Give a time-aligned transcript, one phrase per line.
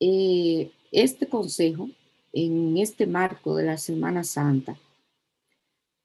[0.00, 1.88] eh, este consejo
[2.32, 4.76] en este marco de la Semana Santa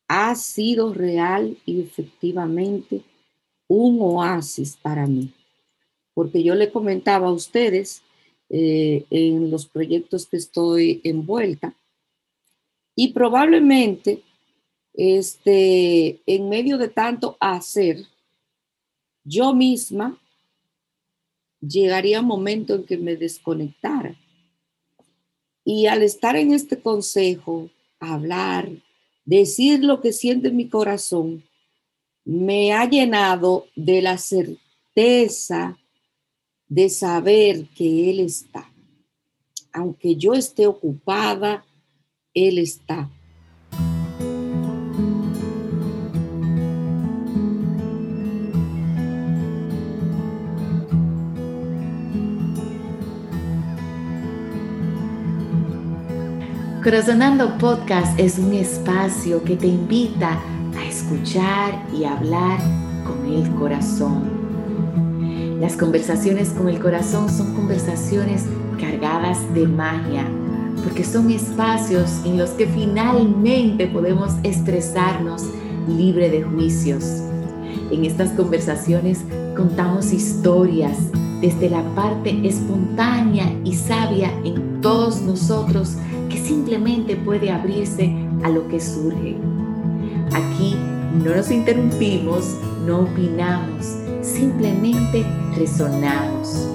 [0.07, 3.03] ha sido real y efectivamente
[3.67, 5.31] un oasis para mí,
[6.13, 8.01] porque yo le comentaba a ustedes
[8.49, 11.75] eh, en los proyectos que estoy envuelta
[12.95, 14.23] y probablemente
[14.93, 18.05] este, en medio de tanto hacer,
[19.23, 20.19] yo misma
[21.61, 24.15] llegaría un momento en que me desconectara.
[25.63, 28.69] Y al estar en este consejo, hablar,
[29.25, 31.43] decir lo que siente mi corazón,
[32.25, 35.77] me ha llenado de la certeza
[36.67, 38.71] de saber que Él está.
[39.73, 41.65] Aunque yo esté ocupada,
[42.33, 43.09] Él está.
[56.89, 60.39] Corazonando Podcast es un espacio que te invita
[60.75, 62.59] a escuchar y hablar
[63.05, 64.23] con el corazón.
[65.61, 68.45] Las conversaciones con el corazón son conversaciones
[68.79, 70.25] cargadas de magia,
[70.83, 75.43] porque son espacios en los que finalmente podemos expresarnos
[75.87, 77.05] libre de juicios.
[77.91, 79.19] En estas conversaciones
[79.55, 80.97] contamos historias
[81.39, 85.97] desde la parte espontánea y sabia en todos nosotros
[86.69, 89.35] simplemente puede abrirse a lo que surge.
[90.31, 90.75] Aquí
[91.15, 92.45] no nos interrumpimos,
[92.85, 95.25] no opinamos, simplemente
[95.57, 96.67] resonamos.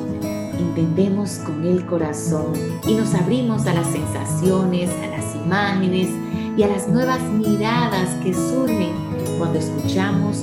[0.58, 2.54] Entendemos con el corazón
[2.88, 6.08] y nos abrimos a las sensaciones, a las imágenes
[6.56, 8.90] y a las nuevas miradas que surgen
[9.38, 10.42] cuando escuchamos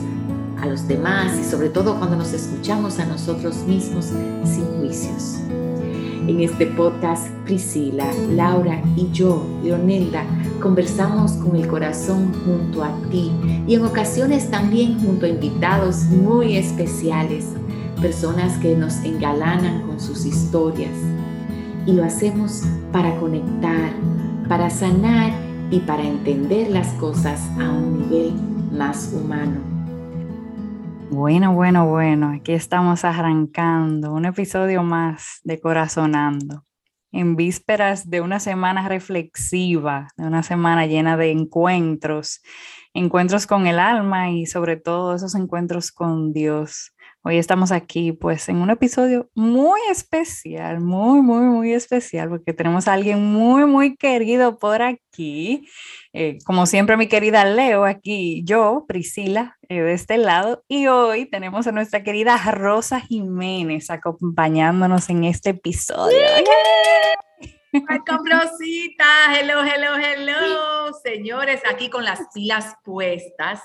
[0.61, 4.13] a los demás y sobre todo cuando nos escuchamos a nosotros mismos
[4.45, 5.39] sin juicios.
[6.27, 10.23] En este podcast, Priscila, Laura y yo, Leonelda,
[10.61, 13.31] conversamos con el corazón junto a ti
[13.66, 17.48] y en ocasiones también junto a invitados muy especiales,
[18.02, 20.92] personas que nos engalanan con sus historias.
[21.87, 22.61] Y lo hacemos
[22.92, 23.92] para conectar,
[24.48, 25.33] para sanar
[25.71, 28.33] y para entender las cosas a un nivel
[28.71, 29.70] más humano.
[31.11, 36.64] Bueno, bueno, bueno, aquí estamos arrancando un episodio más de Corazonando,
[37.11, 42.42] en vísperas de una semana reflexiva, de una semana llena de encuentros,
[42.94, 46.94] encuentros con el alma y sobre todo esos encuentros con Dios.
[47.23, 52.88] Hoy estamos aquí pues en un episodio muy especial, muy, muy, muy especial, porque tenemos
[52.88, 55.67] a alguien muy, muy querido por aquí.
[56.14, 60.64] Eh, como siempre, mi querida Leo, aquí yo, Priscila, eh, de este lado.
[60.67, 66.17] Y hoy tenemos a nuestra querida Rosa Jiménez acompañándonos en este episodio.
[67.71, 69.05] Welcome, Rosita.
[69.39, 70.92] Hello, hello, hello.
[71.02, 73.61] Señores, aquí con las pilas puestas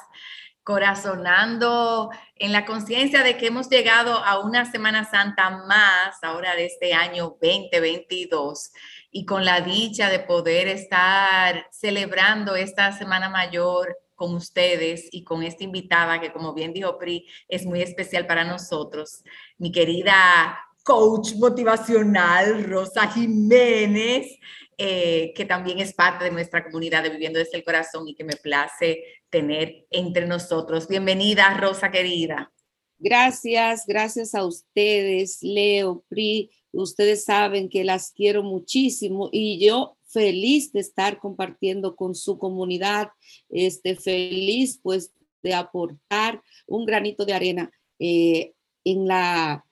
[0.62, 6.66] corazonando en la conciencia de que hemos llegado a una Semana Santa más ahora de
[6.66, 8.72] este año 2022
[9.10, 15.42] y con la dicha de poder estar celebrando esta Semana Mayor con ustedes y con
[15.42, 19.22] esta invitada que como bien dijo Pri es muy especial para nosotros,
[19.58, 24.38] mi querida coach motivacional Rosa Jiménez.
[24.78, 28.24] Eh, que también es parte de nuestra comunidad de Viviendo desde el Corazón y que
[28.24, 30.86] me place tener entre nosotros.
[30.86, 32.52] Bienvenida, Rosa querida.
[32.98, 36.50] Gracias, gracias a ustedes, Leo, Pri.
[36.72, 43.08] Ustedes saben que las quiero muchísimo y yo feliz de estar compartiendo con su comunidad,
[43.50, 45.12] este, feliz pues
[45.42, 48.54] de aportar un granito de arena eh,
[48.84, 49.62] en la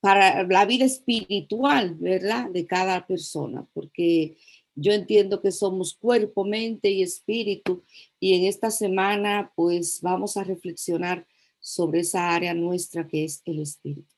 [0.00, 2.50] para la vida espiritual, ¿verdad?
[2.50, 4.36] De cada persona, porque
[4.74, 7.84] yo entiendo que somos cuerpo, mente y espíritu
[8.18, 11.26] y en esta semana pues vamos a reflexionar
[11.62, 14.12] sobre esa área nuestra que es el espíritu.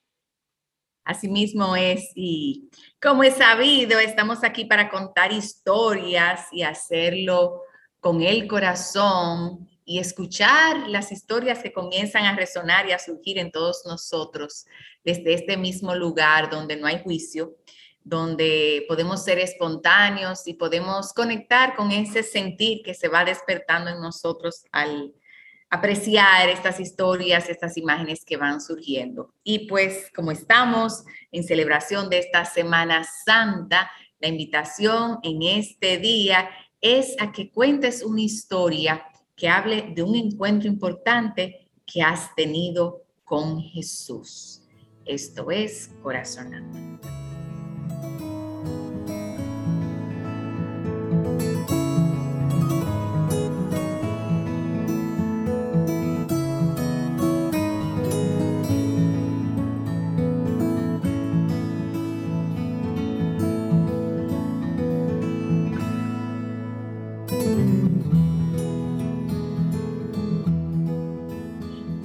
[1.05, 7.61] Asimismo es, y como es sabido, estamos aquí para contar historias y hacerlo
[8.00, 13.52] con el corazón y escuchar las historias que comienzan a resonar y a surgir en
[13.52, 14.64] todos nosotros
[15.05, 17.55] desde este mismo lugar donde no hay juicio,
[18.02, 24.00] donde podemos ser espontáneos y podemos conectar con ese sentir que se va despertando en
[24.00, 25.12] nosotros al
[25.75, 29.35] apreciar estas historias, estas imágenes que van surgiendo.
[29.43, 33.91] Y pues como estamos en celebración de esta Semana Santa,
[34.21, 36.49] la invitación en este día
[36.81, 39.05] es a que cuentes una historia
[39.35, 44.62] que hable de un encuentro importante que has tenido con Jesús.
[45.05, 47.24] Esto es Corazonando.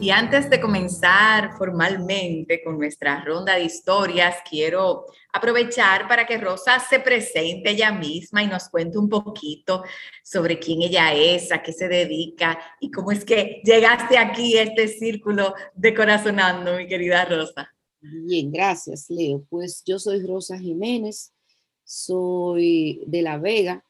[0.09, 6.79] Y antes de comenzar formalmente con nuestra ronda de historias, quiero aprovechar para que Rosa
[6.79, 9.83] se presente ella misma y nos cuente un poquito
[10.23, 14.63] sobre quién ella es, a qué se dedica y cómo es que llegaste aquí a
[14.63, 17.71] este círculo de corazonando, mi querida Rosa.
[18.01, 19.45] Bien, gracias, Leo.
[19.47, 21.35] Pues yo soy Rosa Jiménez,
[21.83, 23.85] soy de La Vega,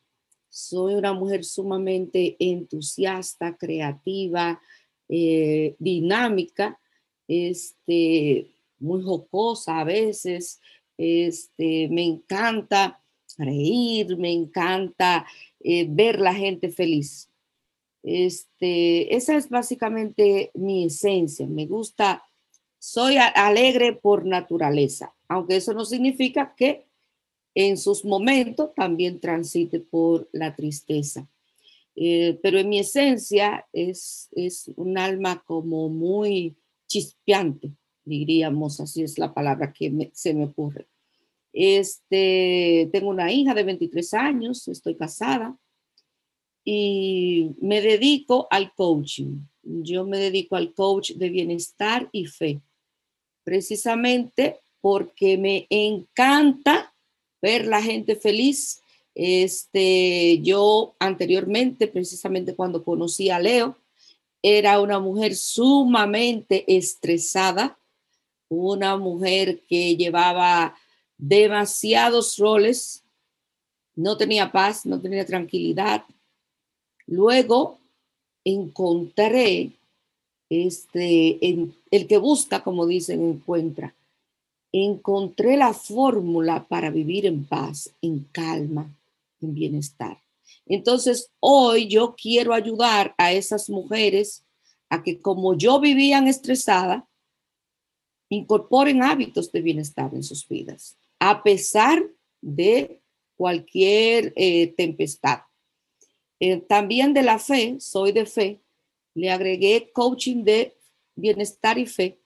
[0.50, 4.60] soy una mujer sumamente entusiasta, creativa,
[5.10, 6.80] eh, dinámica,
[7.28, 10.62] este, muy jocosa a veces,
[10.98, 13.02] este, me encanta
[13.38, 15.26] reír, me encanta
[15.60, 17.30] eh, ver la gente feliz.
[18.04, 21.48] Este, esa es básicamente mi esencia.
[21.48, 22.24] Me gusta,
[22.78, 26.86] soy alegre por naturaleza, aunque eso no significa que
[27.56, 31.28] en sus momentos también transite por la tristeza.
[31.96, 36.56] Eh, pero en mi esencia es, es un alma como muy
[36.88, 37.72] chispeante,
[38.06, 40.88] diríamos, así es la palabra que se me ocurre.
[41.52, 45.58] Este, tengo una hija de 23 años, estoy casada
[46.64, 49.42] y me dedico al coaching.
[49.64, 52.62] Yo me dedico al coach de bienestar y fe,
[53.44, 56.94] precisamente porque me encanta
[57.42, 58.82] ver la gente feliz
[59.22, 63.76] este, yo anteriormente, precisamente cuando conocí a Leo,
[64.42, 67.78] era una mujer sumamente estresada,
[68.48, 70.74] una mujer que llevaba
[71.18, 73.04] demasiados roles,
[73.94, 76.06] no tenía paz, no tenía tranquilidad.
[77.06, 77.78] Luego
[78.46, 79.74] encontré,
[80.50, 83.94] este, en, el que busca, como dicen, encuentra.
[84.72, 88.96] Encontré la fórmula para vivir en paz, en calma,
[89.42, 90.22] en bienestar.
[90.66, 94.46] Entonces, hoy yo quiero ayudar a esas mujeres
[94.90, 97.08] a que como yo vivían estresada,
[98.30, 102.04] incorporen hábitos de bienestar en sus vidas, a pesar
[102.42, 103.02] de
[103.36, 105.40] cualquier eh, tempestad.
[106.40, 108.62] Eh, también de la fe, soy de fe,
[109.14, 110.78] le agregué coaching de
[111.16, 112.20] bienestar y fe,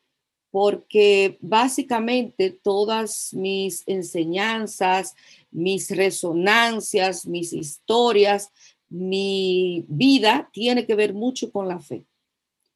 [0.54, 5.16] porque básicamente todas mis enseñanzas,
[5.50, 8.52] mis resonancias, mis historias,
[8.88, 12.06] mi vida tiene que ver mucho con la fe.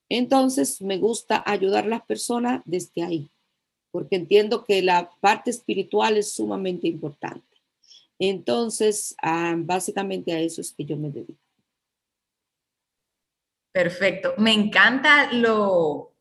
[0.10, 3.30] Entonces me gusta ayudar a las personas desde ahí,
[3.92, 7.62] porque entiendo que la parte espiritual es sumamente importante.
[8.18, 11.44] Entonces, ah, básicamente a eso es que yo me dedico.
[13.72, 14.34] Perfecto.
[14.40, 16.17] Me encanta lo,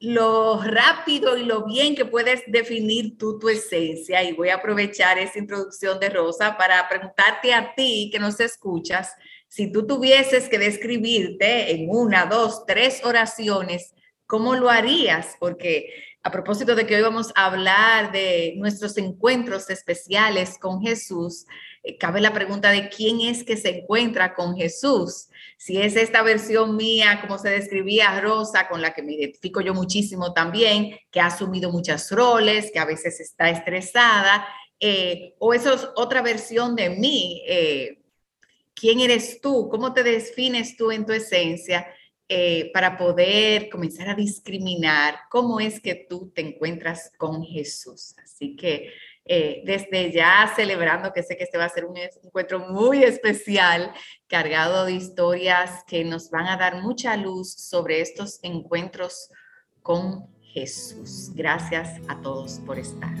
[0.00, 4.22] lo rápido y lo bien que puedes definir tú tu esencia.
[4.22, 9.14] Y voy a aprovechar esa introducción de Rosa para preguntarte a ti que nos escuchas,
[9.46, 13.94] si tú tuvieses que describirte en una, dos, tres oraciones,
[14.26, 15.36] ¿cómo lo harías?
[15.38, 15.92] Porque
[16.22, 21.46] a propósito de que hoy vamos a hablar de nuestros encuentros especiales con Jesús,
[21.82, 25.29] eh, cabe la pregunta de quién es que se encuentra con Jesús.
[25.60, 29.74] Si es esta versión mía, como se describía Rosa, con la que me identifico yo
[29.74, 34.48] muchísimo también, que ha asumido muchos roles, que a veces está estresada,
[34.80, 37.42] eh, o eso es otra versión de mí.
[37.46, 37.98] Eh,
[38.72, 39.68] ¿Quién eres tú?
[39.68, 41.86] ¿Cómo te defines tú en tu esencia?
[42.72, 48.14] para poder comenzar a discriminar cómo es que tú te encuentras con Jesús.
[48.22, 48.92] Así que
[49.32, 53.92] eh, desde ya celebrando que sé que este va a ser un encuentro muy especial,
[54.26, 59.30] cargado de historias que nos van a dar mucha luz sobre estos encuentros
[59.82, 61.30] con Jesús.
[61.32, 63.14] Gracias a todos por estar.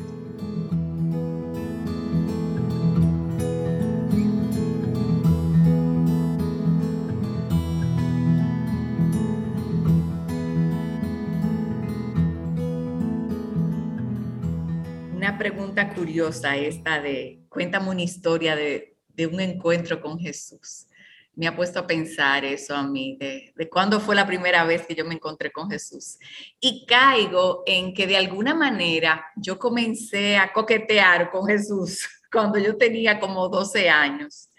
[15.40, 20.86] Pregunta curiosa esta de, cuéntame una historia de, de un encuentro con Jesús.
[21.34, 24.86] Me ha puesto a pensar eso a mí, de, de cuándo fue la primera vez
[24.86, 26.18] que yo me encontré con Jesús.
[26.60, 32.76] Y caigo en que de alguna manera yo comencé a coquetear con Jesús cuando yo
[32.76, 34.50] tenía como 12 años.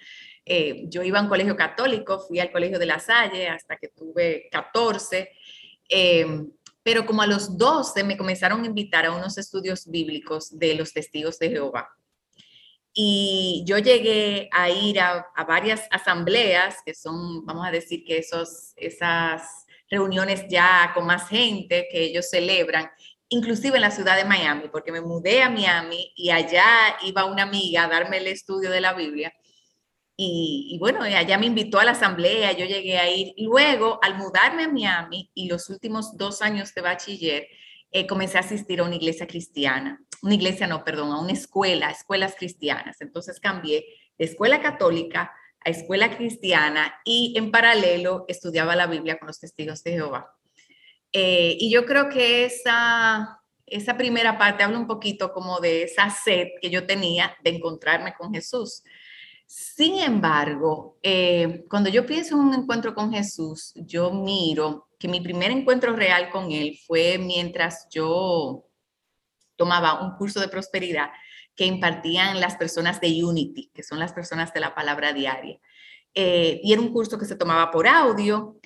[0.43, 3.89] Eh, yo iba a un colegio católico, fui al colegio de la Salle hasta que
[3.89, 5.29] tuve 14.
[5.87, 6.25] Eh,
[6.83, 10.93] pero como a los 12 me comenzaron a invitar a unos estudios bíblicos de los
[10.93, 11.89] testigos de Jehová.
[12.93, 18.73] Y yo llegué a ir a, varias asambleas, que son, vamos a decir que esos,
[18.75, 22.89] esas reuniones ya con más gente que ellos celebran,
[23.29, 26.67] inclusive en la ciudad de Miami, porque me mudé a Miami y allá
[27.03, 29.33] iba una amiga a darme el estudio de la Biblia.
[30.23, 33.33] Y, bueno, allá me invitó a la asamblea, yo llegué a ir.
[33.37, 37.47] Luego, al mudarme a Miami y los últimos dos años de bachiller,
[37.91, 41.89] eh, comencé a asistir a una iglesia cristiana, una iglesia no, perdón, a una escuela,
[41.89, 43.01] escuelas cristianas.
[43.01, 43.83] Entonces cambié
[44.17, 49.83] de escuela católica a escuela cristiana y en paralelo estudiaba la Biblia con los testigos
[49.83, 50.35] de Jehová.
[51.11, 56.11] Eh, y yo creo que esa, esa primera parte habla un poquito como de esa
[56.11, 58.83] sed que yo tenía de encontrarme con Jesús.
[59.53, 65.19] Sin embargo, eh, cuando yo pienso en un encuentro con Jesús, yo miro que mi
[65.19, 68.63] primer encuentro real con Él fue mientras yo
[69.57, 71.09] tomaba un curso de prosperidad
[71.53, 75.59] que impartían las personas de Unity, que son las personas de la palabra diaria.
[76.13, 78.57] Eh, y era un curso que se tomaba por audio.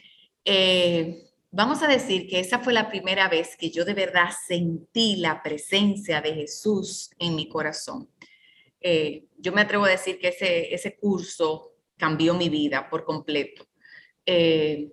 [0.44, 5.16] Eh, vamos a decir que esa fue la primera vez que yo de verdad sentí
[5.16, 8.08] la presencia de Jesús en mi corazón.
[8.88, 13.66] Eh, yo me atrevo a decir que ese, ese curso cambió mi vida por completo.
[14.28, 14.92] Eh,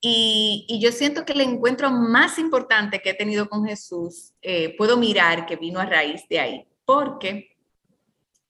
[0.00, 4.96] y, yo siento que el encuentro más importante que he tenido con Jesús, eh, puedo
[4.96, 7.56] mirar que vino a raíz de ahí, porque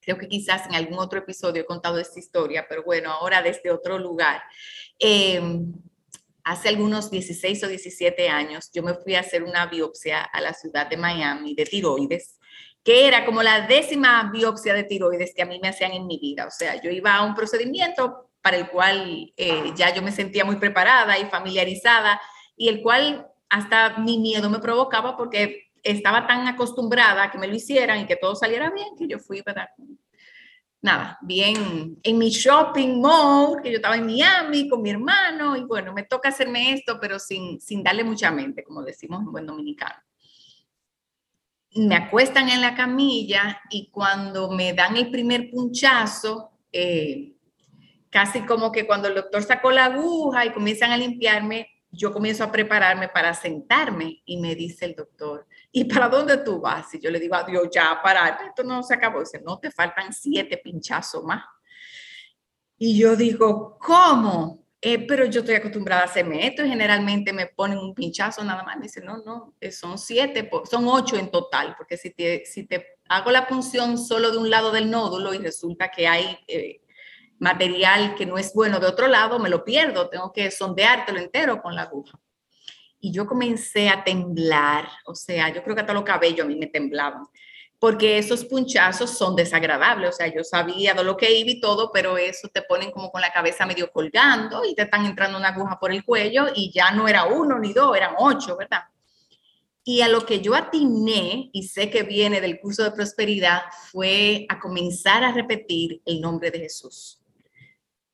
[0.00, 3.70] creo que quizás en algún otro episodio he contado esta historia, pero bueno, ahora desde
[3.70, 4.42] otro lugar.
[6.44, 10.54] hace algunos 16 o 17 años, yo me fui a hacer una biopsia a la
[10.54, 12.38] ciudad de Miami de tiroides
[12.84, 16.18] que era como la décima biopsia de tiroides que a mí me hacían en mi
[16.18, 16.46] vida.
[16.46, 20.44] O sea, yo iba a un procedimiento para el cual eh, ya yo me sentía
[20.44, 22.20] muy preparada y familiarizada
[22.56, 27.48] y el cual hasta mi miedo me provocaba porque estaba tan acostumbrada a que me
[27.48, 29.68] lo hicieran y que todo saliera bien que yo fui, ¿verdad?
[30.82, 35.64] Nada, bien en mi shopping mall, que yo estaba en Miami con mi hermano y
[35.64, 39.46] bueno, me toca hacerme esto, pero sin, sin darle mucha mente, como decimos en buen
[39.46, 40.03] dominicano
[41.74, 47.34] me acuestan en la camilla y cuando me dan el primer punchazo, eh,
[48.10, 52.44] casi como que cuando el doctor sacó la aguja y comienzan a limpiarme, yo comienzo
[52.44, 56.92] a prepararme para sentarme y me dice el doctor, ¿y para dónde tú vas?
[56.94, 59.20] Y yo le digo, adiós, ya, parar, esto no se acabó.
[59.20, 61.44] Dice, no, te faltan siete pinchazos más.
[62.78, 64.63] Y yo digo, ¿cómo?
[64.86, 68.62] Eh, pero yo estoy acostumbrada a hacerme esto y generalmente me ponen un pinchazo nada
[68.64, 68.76] más.
[68.76, 72.66] Me dicen, no, no, eh, son siete, son ocho en total, porque si te, si
[72.66, 76.82] te hago la punción solo de un lado del nódulo y resulta que hay eh,
[77.38, 81.62] material que no es bueno de otro lado, me lo pierdo, tengo que sondeártelo entero
[81.62, 82.20] con la aguja.
[83.00, 86.56] Y yo comencé a temblar, o sea, yo creo que hasta los cabellos a mí
[86.56, 87.24] me temblaban
[87.84, 91.90] porque esos punchazos son desagradables, o sea, yo sabía de lo que iba y todo,
[91.92, 95.48] pero eso te ponen como con la cabeza medio colgando y te están entrando una
[95.48, 98.84] aguja por el cuello y ya no era uno ni dos, eran ocho, ¿verdad?
[99.84, 104.46] Y a lo que yo atiné, y sé que viene del curso de prosperidad, fue
[104.48, 107.20] a comenzar a repetir el nombre de Jesús.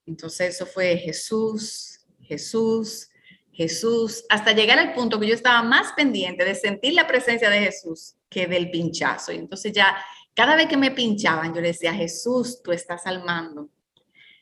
[0.04, 3.08] Entonces eso fue Jesús, Jesús,
[3.52, 7.60] Jesús, hasta llegar al punto que yo estaba más pendiente de sentir la presencia de
[7.60, 9.32] Jesús que del pinchazo.
[9.32, 9.96] Y entonces ya,
[10.34, 13.68] cada vez que me pinchaban, yo le decía, Jesús, tú estás al mando.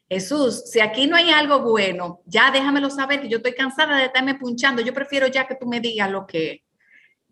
[0.09, 4.07] Jesús, si aquí no hay algo bueno, ya déjamelo saber que yo estoy cansada de
[4.07, 4.80] estarme punchando.
[4.80, 6.62] Yo prefiero ya que tú me digas lo que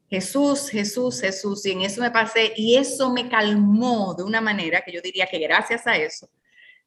[0.08, 1.64] Jesús, Jesús, Jesús.
[1.66, 5.26] Y en eso me pasé y eso me calmó de una manera que yo diría
[5.26, 6.28] que gracias a eso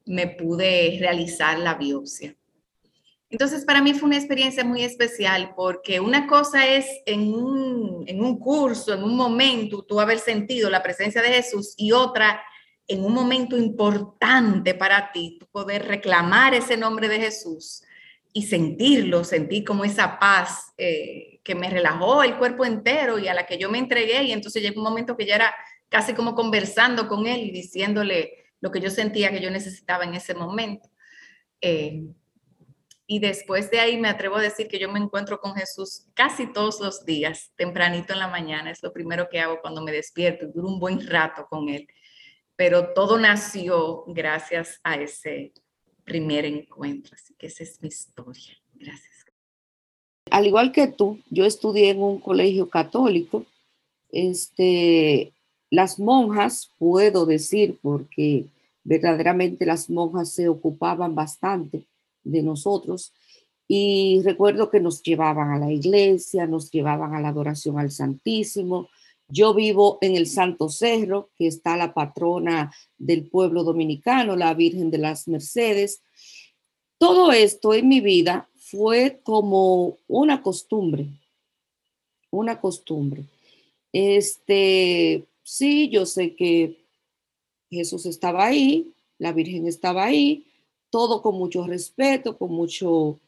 [0.05, 2.35] me pude realizar la biopsia.
[3.29, 8.23] Entonces, para mí fue una experiencia muy especial porque una cosa es en un, en
[8.23, 12.41] un curso, en un momento, tú haber sentido la presencia de Jesús y otra
[12.87, 17.83] en un momento importante para ti, tú poder reclamar ese nombre de Jesús
[18.33, 23.35] y sentirlo, sentir como esa paz eh, que me relajó el cuerpo entero y a
[23.35, 24.23] la que yo me entregué.
[24.23, 25.55] Y entonces llegó un momento que ya era
[25.87, 30.15] casi como conversando con él y diciéndole lo que yo sentía que yo necesitaba en
[30.15, 30.89] ese momento.
[31.61, 32.01] Eh,
[33.11, 36.45] y después de ahí me atrevo a decir que yo me encuentro con Jesús casi
[36.45, 38.69] todos los días, tempranito en la mañana.
[38.69, 40.45] Es lo primero que hago cuando me despierto.
[40.45, 41.87] Duro un buen rato con Él.
[42.55, 45.53] Pero todo nació gracias a ese
[46.03, 47.15] primer encuentro.
[47.15, 48.55] Así que esa es mi historia.
[48.75, 49.25] Gracias.
[50.29, 53.43] Al igual que tú, yo estudié en un colegio católico.
[54.11, 55.33] Este,
[55.71, 58.45] las monjas, puedo decir, porque
[58.83, 61.88] verdaderamente las monjas se ocupaban bastante
[62.23, 63.13] de nosotros.
[63.67, 68.89] Y recuerdo que nos llevaban a la iglesia, nos llevaban a la adoración al Santísimo.
[69.27, 74.89] Yo vivo en el Santo Cerro, que está la patrona del pueblo dominicano, la Virgen
[74.89, 76.01] de las Mercedes.
[76.97, 81.05] Todo esto en mi vida fue como una costumbre,
[82.31, 83.23] una costumbre.
[83.93, 86.85] Este, sí, yo sé que
[87.69, 90.45] Jesús estaba ahí, la Virgen estaba ahí,
[90.89, 93.19] todo con mucho respeto, con mucho,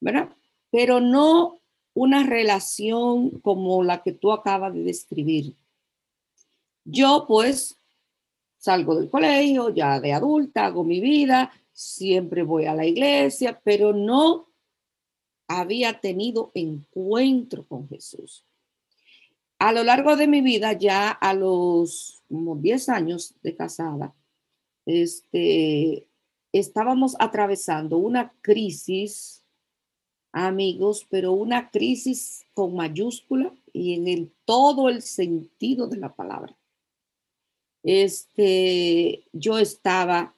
[0.00, 0.30] ¿verdad?
[0.70, 1.58] Pero no
[1.94, 5.54] una relación como la que tú acabas de describir.
[6.84, 7.78] Yo pues
[8.58, 13.92] salgo del colegio, ya de adulta, hago mi vida, siempre voy a la iglesia, pero
[13.92, 14.48] no
[15.46, 18.44] había tenido encuentro con Jesús.
[19.58, 24.14] A lo largo de mi vida, ya a los como 10 años de casada,
[24.86, 26.06] este,
[26.58, 29.44] estábamos atravesando una crisis
[30.34, 36.56] amigos, pero una crisis con mayúscula y en el, todo el sentido de la palabra.
[37.84, 40.34] Este, yo estaba,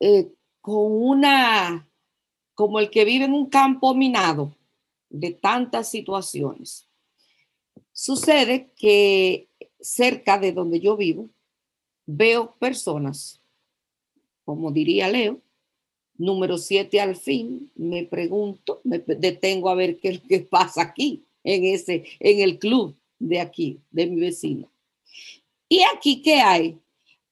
[0.00, 1.88] eh, con una,
[2.54, 4.56] como el que vive en un campo minado
[5.10, 6.88] de tantas situaciones.
[7.92, 9.50] Sucede que
[9.80, 11.28] cerca de donde yo vivo,
[12.06, 13.39] veo personas,
[14.50, 15.40] como diría Leo,
[16.18, 22.02] número siete al fin, me pregunto, me detengo a ver qué, pasa aquí, en, ese,
[22.18, 24.68] en el club de aquí, de mi vecino.
[25.68, 26.76] ¿Y aquí qué hay?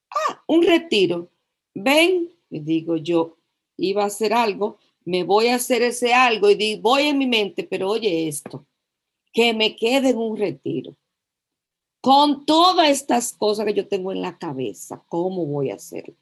[0.09, 1.29] Ah, un retiro.
[1.75, 3.37] Ven, y digo yo,
[3.77, 7.27] iba a hacer algo, me voy a hacer ese algo y digo, voy en mi
[7.27, 8.65] mente, pero oye esto,
[9.33, 10.95] que me quede en un retiro.
[12.01, 16.15] Con todas estas cosas que yo tengo en la cabeza, ¿cómo voy a hacerlo?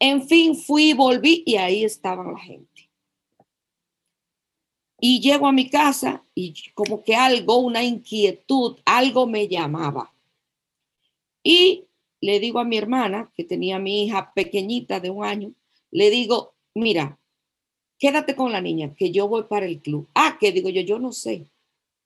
[0.00, 2.90] En fin, fui, volví y ahí estaban la gente.
[5.00, 10.12] Y llego a mi casa y como que algo, una inquietud, algo me llamaba.
[11.42, 11.84] Y
[12.20, 15.54] le digo a mi hermana, que tenía mi hija pequeñita de un año,
[15.90, 17.18] le digo, mira,
[17.98, 20.08] quédate con la niña, que yo voy para el club.
[20.14, 21.46] Ah, que digo yo, yo no sé.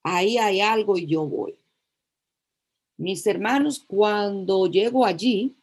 [0.02, 1.56] Ahí hay algo y yo voy.
[2.96, 5.56] Mis hermanos, cuando llego allí,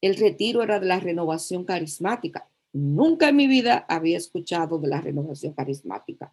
[0.00, 2.48] el retiro era de la renovación carismática.
[2.72, 6.32] Nunca en mi vida había escuchado de la renovación carismática.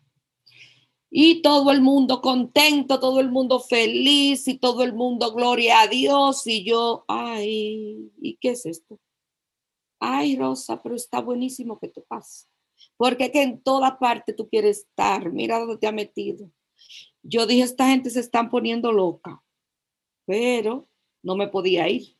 [1.10, 5.88] Y todo el mundo contento, todo el mundo feliz y todo el mundo gloria a
[5.88, 6.45] Dios.
[6.45, 8.99] Y yo, ay, ¿y qué es esto?
[9.99, 12.47] Ay, Rosa, pero está buenísimo que te pase.
[12.97, 15.32] Porque que en toda parte tú quieres estar.
[15.32, 16.51] Mira dónde te ha metido.
[17.23, 19.43] Yo dije, esta gente se están poniendo loca.
[20.25, 20.88] Pero
[21.23, 22.16] no me podía ir.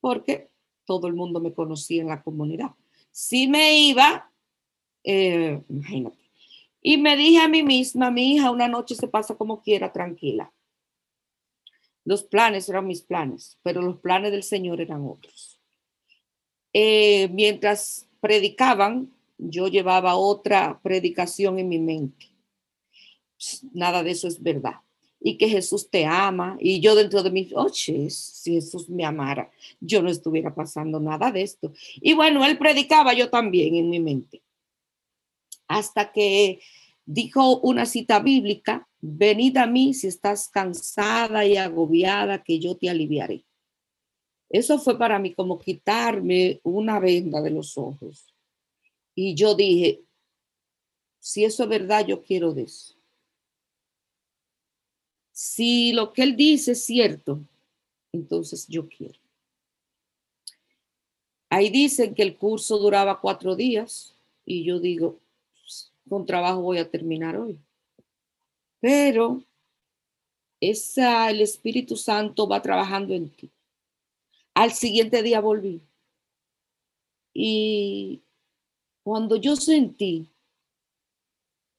[0.00, 0.50] Porque
[0.84, 2.70] todo el mundo me conocía en la comunidad.
[3.10, 4.32] Si me iba,
[5.04, 6.18] eh, imagínate.
[6.82, 10.52] Y me dije a mí misma, mi hija una noche se pasa como quiera, tranquila.
[12.04, 15.60] Los planes eran mis planes, pero los planes del Señor eran otros.
[16.72, 22.26] Eh, mientras predicaban, yo llevaba otra predicación en mi mente.
[23.72, 24.80] Nada de eso es verdad
[25.20, 26.56] y que Jesús te ama.
[26.60, 28.08] Y yo dentro de mí, oh, si
[28.44, 31.72] Jesús me amara, yo no estuviera pasando nada de esto.
[32.00, 34.42] Y bueno, él predicaba yo también en mi mente.
[35.68, 36.60] Hasta que
[37.04, 42.88] dijo una cita bíblica, venid a mí si estás cansada y agobiada, que yo te
[42.88, 43.44] aliviaré.
[44.48, 48.34] Eso fue para mí como quitarme una venda de los ojos.
[49.14, 50.02] Y yo dije,
[51.20, 52.99] si eso es verdad, yo quiero de eso.
[55.42, 57.40] Si lo que él dice es cierto,
[58.12, 59.18] entonces yo quiero.
[61.48, 65.18] Ahí dicen que el curso duraba cuatro días y yo digo,
[65.54, 67.58] pues, con trabajo voy a terminar hoy.
[68.80, 69.42] Pero
[70.60, 73.48] esa, el Espíritu Santo va trabajando en ti.
[74.52, 75.80] Al siguiente día volví.
[77.32, 78.20] Y
[79.02, 80.28] cuando yo sentí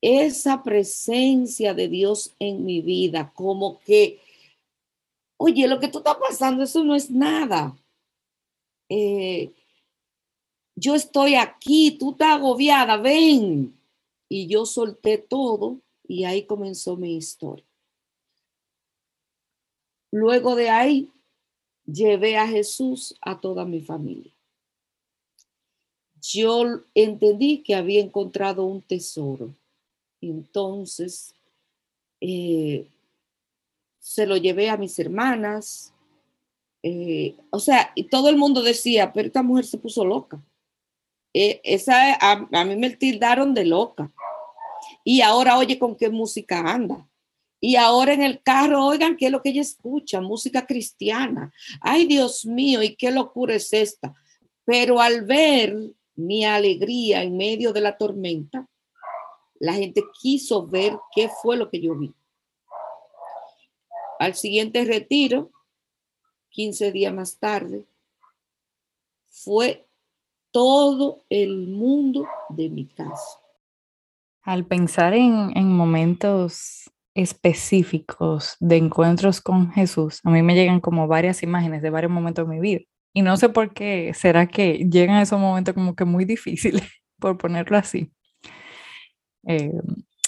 [0.02, 4.20] esa presencia de Dios en mi vida, como que,
[5.38, 7.78] oye, lo que tú estás pasando, eso no es nada.
[8.90, 9.54] Eh,
[10.76, 13.78] yo estoy aquí, tú estás agobiada, ven.
[14.28, 17.66] Y yo solté todo y ahí comenzó mi historia.
[20.12, 21.12] Luego de ahí,
[21.86, 24.32] llevé a Jesús a toda mi familia.
[26.22, 29.54] Yo entendí que había encontrado un tesoro
[30.22, 31.34] entonces,
[32.20, 32.88] eh,
[34.00, 35.94] se lo llevé a mis hermanas.
[36.84, 40.42] Eh, o sea, y todo el mundo decía, pero esta mujer se puso loca.
[41.34, 44.12] Eh, esa, a, a, mí me tildaron de loca.
[45.04, 47.08] Y ahora oye con qué música anda.
[47.60, 50.20] Y ahora en el carro, oigan, ¿qué es lo que ella escucha?
[50.20, 51.54] Música cristiana.
[51.80, 54.16] Ay, Dios mío, ¿y qué locura es esta?
[54.66, 55.76] Pero al ver
[56.16, 58.68] mi alegría en medio de la tormenta,
[59.62, 62.12] la gente quiso ver qué fue lo que yo vi.
[64.18, 65.52] Al siguiente retiro,
[66.50, 67.86] 15 días más tarde,
[69.30, 69.88] fue
[70.50, 73.40] todo el mundo de mi casa.
[74.42, 81.08] Al pensar en, en momentos específicos de encuentros con Jesús, a mí me llegan como
[81.08, 82.82] varias imágenes de varios momentos de mi vida.
[83.14, 86.82] Y no sé por qué, será que llegan esos momentos como que muy difíciles,
[87.20, 88.12] por ponerlo así.
[89.48, 89.72] Eh,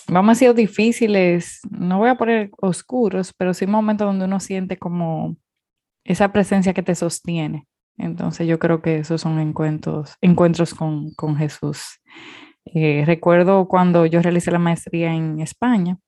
[0.08, 4.78] vamos a ser difíciles, no voy a poner oscuros, pero sí momentos donde uno siente
[4.78, 5.38] como
[6.04, 7.68] esa presencia que te sostiene.
[7.98, 12.00] Entonces yo creo que esos son encuentros, encuentros con, con Jesús.
[12.66, 16.00] Eh, recuerdo cuando yo realicé la maestría en España,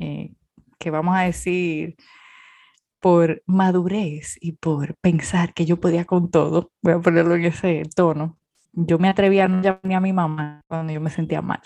[0.00, 0.32] eh,
[0.78, 1.96] que vamos a decir,
[3.00, 7.82] por madurez y por pensar que yo podía con todo, voy a ponerlo en ese
[7.94, 8.38] tono,
[8.72, 11.60] yo me atrevía a llamar a mi mamá cuando yo me sentía mal.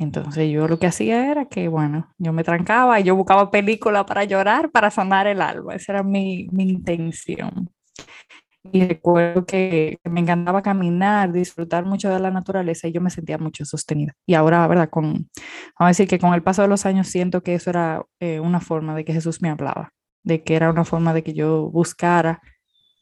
[0.00, 4.06] Entonces yo lo que hacía era que, bueno, yo me trancaba y yo buscaba película
[4.06, 5.74] para llorar, para sanar el alma.
[5.74, 7.70] Esa era mi, mi intención.
[8.72, 13.36] Y recuerdo que me encantaba caminar, disfrutar mucho de la naturaleza y yo me sentía
[13.36, 14.14] mucho sostenida.
[14.26, 14.88] Y ahora, ¿verdad?
[14.88, 15.28] Con, vamos
[15.78, 18.60] a decir que con el paso de los años siento que eso era eh, una
[18.60, 19.92] forma de que Jesús me hablaba,
[20.24, 22.40] de que era una forma de que yo buscara,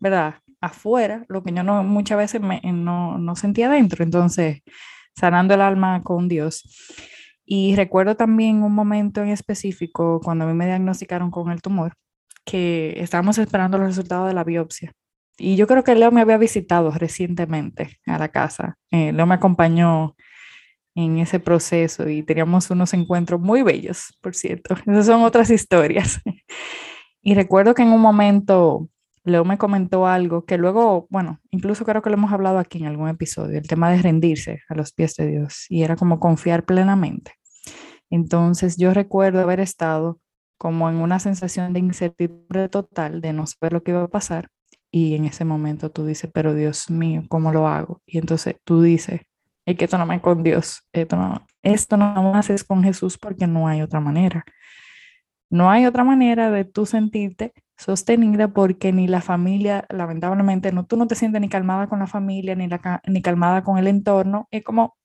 [0.00, 0.36] ¿verdad?
[0.60, 4.04] Afuera, lo que yo no, muchas veces me, no, no sentía dentro.
[4.04, 4.62] Entonces,
[5.18, 6.62] sanando el alma con Dios.
[7.44, 11.94] Y recuerdo también un momento en específico cuando a mí me diagnosticaron con el tumor,
[12.44, 14.92] que estábamos esperando los resultados de la biopsia.
[15.38, 18.76] Y yo creo que Leo me había visitado recientemente a la casa.
[18.90, 20.14] Eh, Leo me acompañó
[20.94, 24.74] en ese proceso y teníamos unos encuentros muy bellos, por cierto.
[24.86, 26.20] Esas son otras historias.
[27.22, 28.88] y recuerdo que en un momento
[29.28, 32.86] Leo me comentó algo que luego, bueno, incluso creo que lo hemos hablado aquí en
[32.86, 36.64] algún episodio, el tema de rendirse a los pies de Dios y era como confiar
[36.64, 37.34] plenamente.
[38.10, 40.20] Entonces yo recuerdo haber estado
[40.58, 44.50] como en una sensación de incertidumbre total, de no saber lo que iba a pasar
[44.90, 48.02] y en ese momento tú dices, pero Dios mío, ¿cómo lo hago?
[48.06, 49.20] Y entonces tú dices,
[49.66, 52.82] es que esto no me es con Dios, esto no, esto no más es con
[52.82, 54.44] Jesús porque no hay otra manera.
[55.50, 60.96] No hay otra manera de tú sentirte sostenida porque ni la familia, lamentablemente, no, tú
[60.96, 62.68] no te sientes ni calmada con la familia, ni,
[63.06, 64.48] ni calmada con el entorno.
[64.50, 64.96] Es como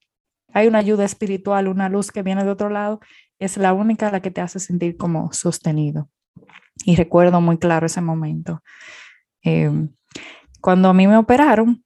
[0.53, 2.99] hay una ayuda espiritual, una luz que viene de otro lado,
[3.39, 6.09] es la única la que te hace sentir como sostenido.
[6.85, 8.61] Y recuerdo muy claro ese momento.
[9.43, 9.89] Em,
[10.61, 11.83] cuando a mí me operaron,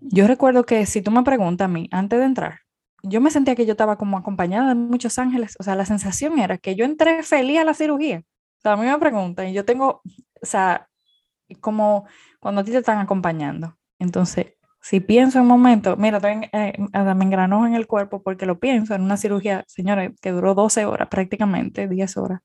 [0.00, 2.60] yo recuerdo que si tú me preguntas a mí, antes de entrar,
[3.02, 5.56] yo me sentía que yo estaba como acompañada de muchos ángeles.
[5.58, 8.24] O sea, la sensación era que yo entré feliz a la cirugía
[8.64, 10.02] a mí me preguntan, y yo tengo,
[10.42, 10.88] o sea,
[11.60, 12.06] como
[12.40, 13.76] cuando a ti te están acompañando.
[13.98, 16.74] Entonces, si pienso en un momento, mira, tengo, eh,
[17.14, 20.84] me engranó en el cuerpo porque lo pienso en una cirugía, señores, que duró 12
[20.84, 22.40] horas prácticamente, 10 horas.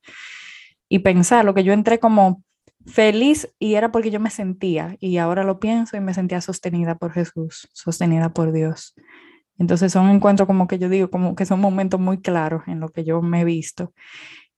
[0.88, 2.42] Y pensar lo que yo entré como
[2.86, 6.96] feliz y era porque yo me sentía, y ahora lo pienso y me sentía sostenida
[6.96, 8.94] por Jesús, sostenida por Dios.
[9.58, 12.90] Entonces son encuentros como que yo digo, como que son momentos muy claros en lo
[12.90, 13.92] que yo me he visto.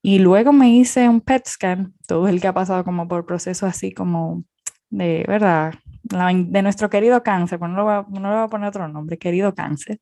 [0.03, 3.67] Y luego me hice un PET scan, todo el que ha pasado como por proceso
[3.67, 4.45] así como
[4.89, 5.75] de, ¿verdad?
[6.03, 9.19] de nuestro querido cáncer, pues no, lo voy no le voy a poner otro nombre,
[9.19, 10.01] querido cáncer.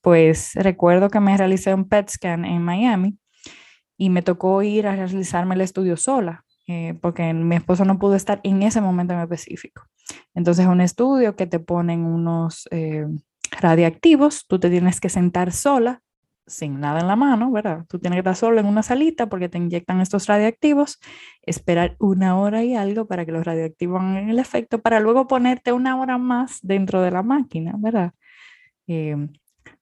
[0.00, 3.18] Pues recuerdo que me realicé un PET scan en Miami
[3.96, 8.14] y me tocó ir a realizarme el estudio sola, eh, porque mi esposo no pudo
[8.14, 9.82] estar en ese momento en específico.
[10.34, 13.06] Entonces, un estudio que te ponen unos eh,
[13.60, 16.02] radiactivos, tú te tienes que sentar sola
[16.48, 17.84] sin nada en la mano, ¿verdad?
[17.88, 20.98] Tú tienes que estar solo en una salita porque te inyectan estos radiactivos,
[21.42, 25.72] esperar una hora y algo para que los radiactivos hagan el efecto, para luego ponerte
[25.72, 28.12] una hora más dentro de la máquina, ¿verdad?
[28.86, 29.32] Em,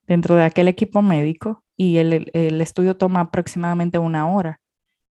[0.07, 4.61] dentro de aquel equipo médico y el, estudio toma aproximadamente una hora.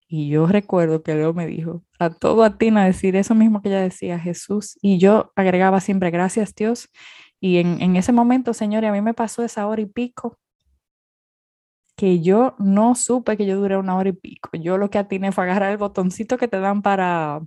[0.09, 3.69] Y yo recuerdo que luego me dijo, a todo a a decir eso mismo que
[3.71, 4.79] ella decía, Jesús.
[4.83, 6.89] Y yo agregaba siempre, gracias Dios.
[7.41, 10.39] Y en, en ese momento, señores, a mí me pasó esa hora y pico
[11.97, 14.51] que yo no supe que yo duré una hora y pico.
[14.55, 17.41] Yo lo que atiné fue agarrar el botoncito que te dan para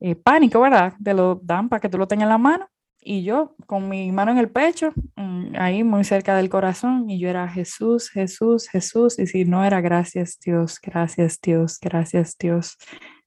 [0.00, 0.94] eh, pánico, ¿verdad?
[1.02, 2.68] Te lo dan para que tú lo tengas en la mano.
[3.00, 7.18] Y yo con mi mano en el pecho, mm, ahí muy cerca del corazón, y
[7.18, 9.18] yo era Jesús, Jesús, Jesús.
[9.18, 12.76] Y si no era gracias Dios, gracias Dios, gracias Dios.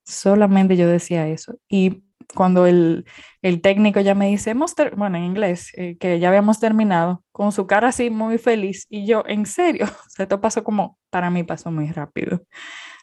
[0.04, 1.60] Solamente yo decía eso.
[1.70, 2.04] Y
[2.36, 3.06] cuando el,
[3.42, 4.54] el, técnico ya me dice,
[4.96, 9.06] bueno, en inglés, eh, que ya habíamos terminado, con su cara así muy feliz, y
[9.06, 12.42] yo, en serio, o sea, esto pasó como, para mí pasó muy rápido.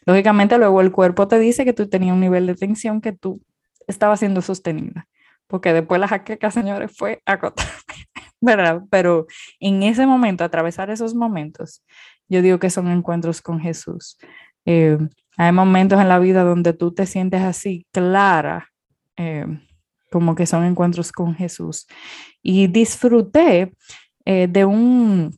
[0.06, 3.40] Lógicamente luego el cuerpo te dice que tú tenías un nivel de tensión que tú
[3.87, 5.08] estabas siendo sostenida,
[5.46, 7.72] porque después la jaqueca, señores, fue acotarme,
[8.40, 8.82] ¿verdad?
[8.90, 9.26] Pero
[9.60, 11.82] en ese momento, atravesar esos momentos,
[12.28, 14.18] yo digo que son encuentros con Jesús.
[14.66, 14.98] Eh,
[15.37, 18.70] hay momentos en la vida donde tú te sientes así clara,
[19.16, 19.46] eh,
[20.14, 21.88] como que son encuentros con Jesús.
[22.40, 23.72] Y disfruté
[24.24, 25.37] eh, de un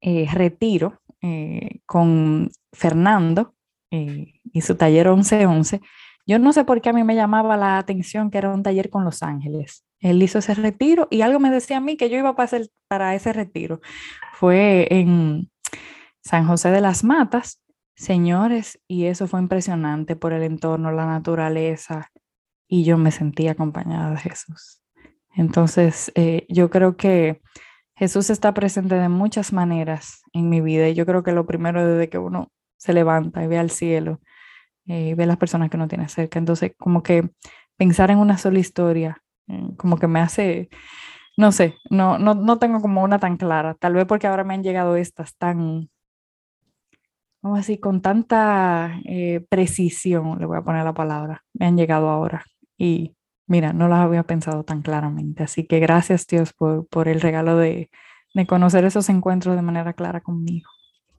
[0.00, 3.54] eh, retiro eh, con Fernando
[3.92, 5.80] y su taller 1111.
[6.26, 8.90] Yo no sé por qué a mí me llamaba la atención que era un taller
[8.90, 9.84] con Los Ángeles.
[10.00, 12.62] Él hizo ese retiro y algo me decía a mí que yo iba a pasar
[12.88, 13.80] para ese retiro.
[14.34, 15.50] Fue en
[16.22, 17.60] San José de las Matas,
[17.96, 22.10] señores, y eso fue impresionante por el entorno, la naturaleza,
[22.70, 24.80] y yo me sentí acompañada de Jesús.
[25.34, 27.42] Entonces, eh, yo creo que
[27.96, 31.84] Jesús está presente de muchas maneras en mi vida y yo creo que lo primero
[31.84, 34.20] desde que uno se levanta y ve al cielo
[34.86, 36.38] eh, y ve las personas que uno tiene cerca.
[36.38, 37.28] Entonces, como que
[37.76, 40.70] pensar en una sola historia, eh, como que me hace,
[41.36, 43.74] no sé, no, no, no tengo como una tan clara.
[43.74, 45.90] Tal vez porque ahora me han llegado estas tan,
[47.42, 52.08] como así, con tanta eh, precisión, le voy a poner la palabra, me han llegado
[52.08, 52.44] ahora.
[52.80, 53.14] Y
[53.46, 55.42] mira, no las había pensado tan claramente.
[55.42, 57.90] Así que gracias Dios por, por el regalo de,
[58.32, 60.70] de conocer esos encuentros de manera clara conmigo.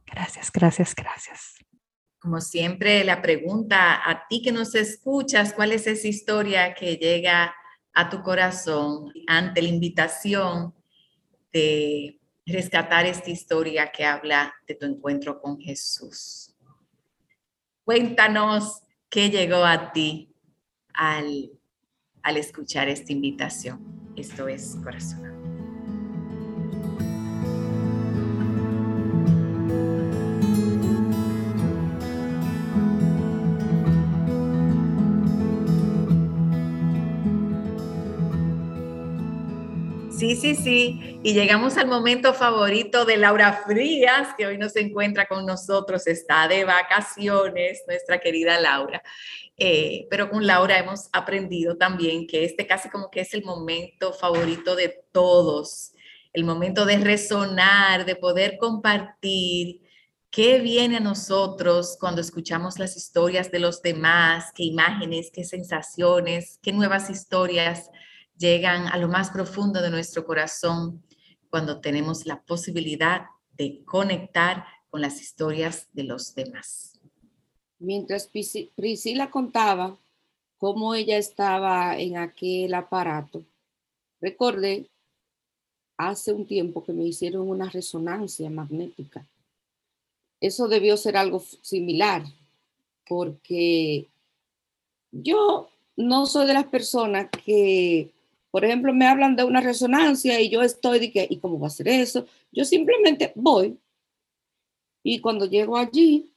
[0.07, 1.57] Gracias, gracias, gracias.
[2.17, 7.53] Como siempre, la pregunta a ti que nos escuchas, ¿cuál es esa historia que llega
[7.93, 10.73] a tu corazón ante la invitación
[11.53, 16.55] de rescatar esta historia que habla de tu encuentro con Jesús?
[17.83, 20.30] Cuéntanos qué llegó a ti
[21.01, 21.49] al
[22.23, 23.79] al escuchar esta invitación.
[24.15, 25.40] Esto es Corazón.
[40.31, 41.19] Sí, sí, sí.
[41.23, 46.07] Y llegamos al momento favorito de Laura Frías, que hoy no se encuentra con nosotros,
[46.07, 49.03] está de vacaciones, nuestra querida Laura.
[49.57, 54.13] Eh, pero con Laura hemos aprendido también que este casi como que es el momento
[54.13, 55.91] favorito de todos,
[56.31, 59.81] el momento de resonar, de poder compartir
[60.29, 66.57] qué viene a nosotros cuando escuchamos las historias de los demás, qué imágenes, qué sensaciones,
[66.63, 67.89] qué nuevas historias
[68.41, 71.01] llegan a lo más profundo de nuestro corazón
[71.49, 76.91] cuando tenemos la posibilidad de conectar con las historias de los demás
[77.81, 78.29] mientras
[78.75, 79.97] Priscila contaba
[80.57, 83.43] cómo ella estaba en aquel aparato,
[84.21, 84.87] recordé
[85.97, 89.27] hace un tiempo que me hicieron una resonancia magnética.
[90.39, 92.23] Eso debió ser algo similar,
[93.07, 94.07] porque
[95.11, 98.11] yo no soy de las personas que,
[98.51, 101.67] por ejemplo, me hablan de una resonancia y yo estoy de que, ¿y cómo va
[101.67, 102.25] a ser eso?
[102.51, 103.77] Yo simplemente voy
[105.03, 106.33] y cuando llego allí,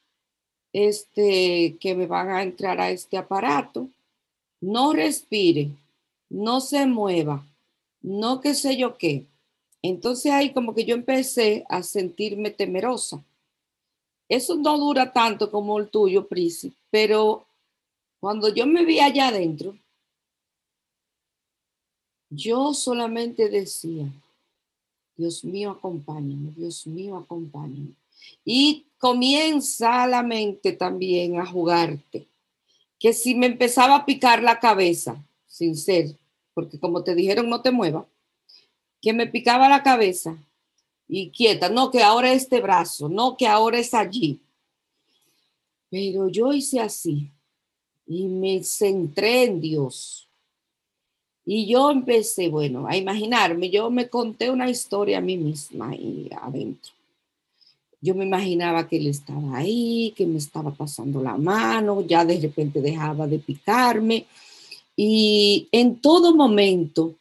[0.72, 3.88] este, que me van a entrar a este aparato,
[4.60, 5.70] no respire,
[6.30, 7.44] no se mueva,
[8.00, 9.26] no qué sé yo qué.
[9.82, 13.22] Entonces ahí como que yo empecé a sentirme temerosa.
[14.28, 17.46] Eso no dura tanto como el tuyo, Prisi, pero
[18.20, 19.76] cuando yo me vi allá adentro,
[22.34, 24.06] yo solamente decía,
[25.16, 27.94] Dios mío, acompáñame, Dios mío, acompáñame.
[28.44, 32.26] Y comienza la mente también a jugarte.
[32.98, 36.16] Que si me empezaba a picar la cabeza, sin ser,
[36.54, 38.06] porque como te dijeron, no te muevas,
[39.00, 40.38] que me picaba la cabeza
[41.06, 44.40] y quieta, no, que ahora este brazo, no, que ahora es allí.
[45.90, 47.30] Pero yo hice así
[48.06, 50.28] y me centré en Dios.
[51.46, 56.30] Y yo empecé, bueno, a imaginarme, yo me conté una historia a mí misma ahí
[56.40, 56.92] adentro.
[58.00, 62.38] Yo me imaginaba que él estaba ahí, que me estaba pasando la mano, ya de
[62.38, 64.26] repente dejaba de picarme.
[64.96, 67.14] Y en todo momento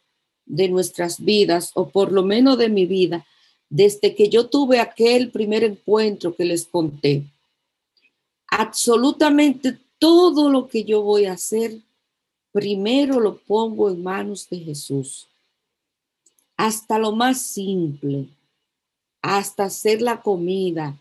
[0.46, 3.26] de nuestras vidas, o por lo menos de mi vida,
[3.70, 7.24] desde que yo tuve aquel primer encuentro que les conté,
[8.48, 11.78] absolutamente todo lo que yo voy a hacer,
[12.54, 15.28] primero lo pongo en manos de Jesús.
[16.56, 18.28] Hasta lo más simple,
[19.20, 20.96] hasta hacer la comida,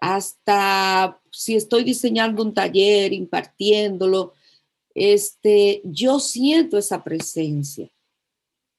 [0.00, 4.34] hasta si estoy diseñando un taller, impartiéndolo,
[4.96, 7.88] este, yo siento esa presencia.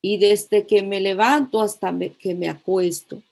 [0.01, 3.23] Y desde que me levanto hasta que me acuesto,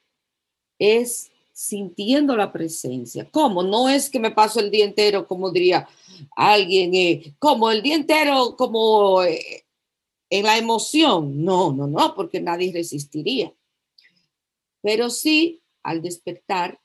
[0.79, 3.29] es sintiendo la presencia.
[3.29, 3.61] ¿Cómo?
[3.63, 5.87] No es que me paso el día entero, como diría
[6.35, 9.63] alguien, eh, como el día entero, como eh,
[10.29, 11.45] en la emoción.
[11.45, 13.53] No, no, no, porque nadie resistiría.
[14.81, 16.79] Pero sí, al despertar,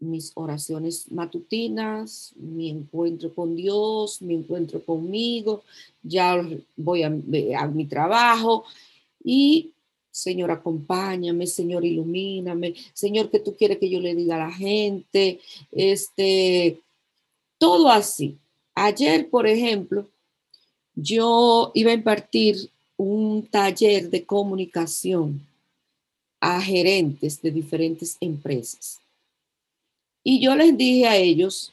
[0.00, 5.62] mis oraciones matutinas, mi encuentro con Dios, mi encuentro conmigo,
[6.02, 6.42] ya
[6.74, 8.64] voy a, a mi trabajo
[9.22, 9.74] y
[10.10, 15.40] Señor, acompáñame, Señor, ilumíname, Señor, que tú quieres que yo le diga a la gente,
[15.72, 16.80] este,
[17.58, 18.36] todo así.
[18.74, 20.08] Ayer, por ejemplo,
[20.94, 25.40] yo iba a impartir un taller de comunicación
[26.40, 29.00] a gerentes de diferentes empresas.
[30.22, 31.72] Y yo les dije a ellos,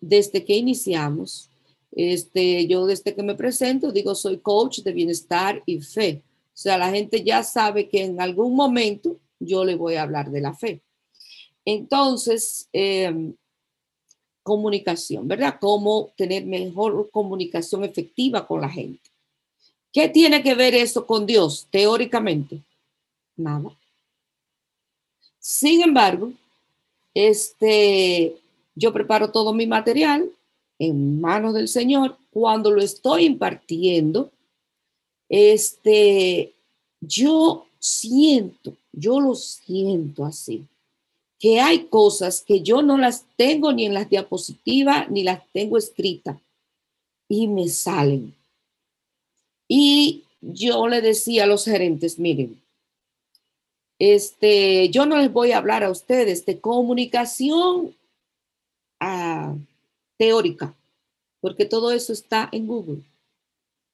[0.00, 1.48] desde que iniciamos,
[1.92, 6.22] este, yo desde que me presento, digo, soy coach de bienestar y fe.
[6.56, 10.30] O sea, la gente ya sabe que en algún momento yo le voy a hablar
[10.30, 10.80] de la fe.
[11.66, 13.34] Entonces, em,
[14.42, 15.58] comunicación, ¿verdad?
[15.60, 19.10] Cómo tener mejor comunicación efectiva con la gente.
[19.92, 22.62] ¿Qué tiene que ver eso con Dios teóricamente?
[23.36, 23.76] Nada.
[25.38, 26.32] Sin embargo,
[27.12, 28.34] este,
[28.74, 30.30] yo preparo todo mi material
[30.78, 32.16] en manos del Señor.
[32.30, 34.30] Cuando lo estoy impartiendo,
[35.28, 36.54] este,
[37.00, 40.66] yo siento, yo lo siento así
[41.38, 45.76] que hay cosas que yo no las tengo ni en las diapositivas ni las tengo
[45.76, 46.38] escritas
[47.28, 48.34] y me salen.
[49.68, 52.60] Y yo le decía a los gerentes, miren,
[53.98, 57.94] este, yo no les voy a hablar a ustedes de comunicación
[59.00, 59.54] ah,
[60.16, 60.74] teórica,
[61.40, 63.02] porque todo eso está en Google.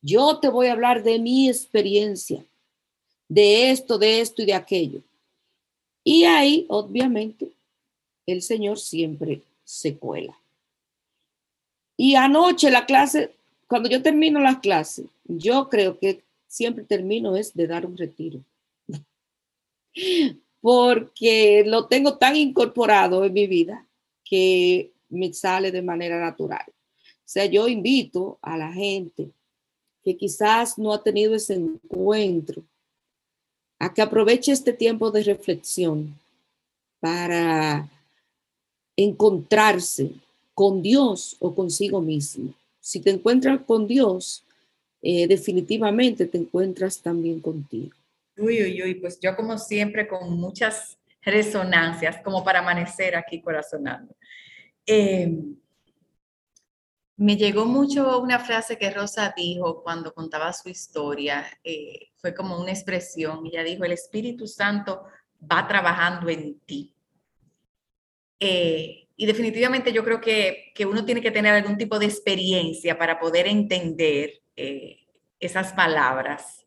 [0.03, 2.45] Yo te voy a hablar de mi experiencia,
[3.29, 5.01] de esto, de esto y de aquello.
[6.03, 7.53] Y ahí, obviamente,
[8.27, 10.37] el Señor siempre se cuela.
[11.97, 13.33] Y anoche la clase,
[13.69, 18.41] cuando yo termino las clases, yo creo que siempre termino es de dar un retiro.
[20.61, 23.87] Porque lo tengo tan incorporado en mi vida
[24.25, 26.65] que me sale de manera natural.
[26.69, 29.31] O sea, yo invito a la gente
[30.05, 32.63] que quizás no ha tenido ese encuentro
[33.79, 36.19] a que aproveche este tiempo de reflexión
[37.01, 37.89] para
[38.97, 40.13] encontrarse
[40.55, 42.55] con Dios o consigo mismo.
[42.81, 44.45] Si te encuentras con Dios,
[45.01, 47.93] eh, definitivamente te encuentras también contigo.
[48.37, 54.15] Uy, uy, uy, pues yo como siempre con muchas resonancias, como para amanecer aquí corazonando.
[54.87, 55.33] Eh,
[57.23, 62.59] me llegó mucho una frase que Rosa dijo cuando contaba su historia, eh, fue como
[62.59, 65.05] una expresión, ella dijo, el Espíritu Santo
[65.41, 66.93] va trabajando en ti.
[68.41, 73.21] Eh, y definitivamente yo creo que, uno tiene que tener algún tipo de experiencia para
[73.21, 75.07] poder entender eh,
[75.39, 76.67] esas palabras,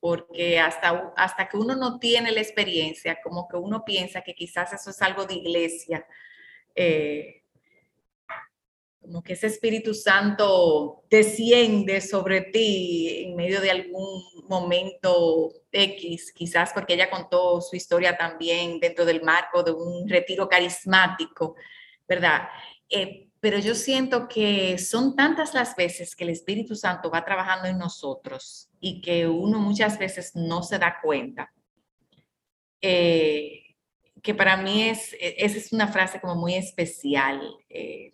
[0.00, 4.72] porque hasta, hasta que uno no tiene la experiencia, como que uno piensa que quizás
[4.72, 6.06] eso es algo de iglesia
[9.04, 16.72] como que ese Espíritu Santo desciende sobre ti en medio de algún momento X, quizás
[16.72, 21.54] porque ella contó su historia también dentro del marco de un retiro carismático,
[22.08, 22.48] ¿verdad?
[22.88, 27.68] Eh, pero yo siento que son tantas las veces que el Espíritu Santo va trabajando
[27.68, 31.52] en nosotros y que uno muchas veces no se da cuenta.
[32.80, 33.64] Eh,
[34.22, 37.38] que para mí es, e, esa es una frase como muy especial.
[37.68, 38.13] Eh,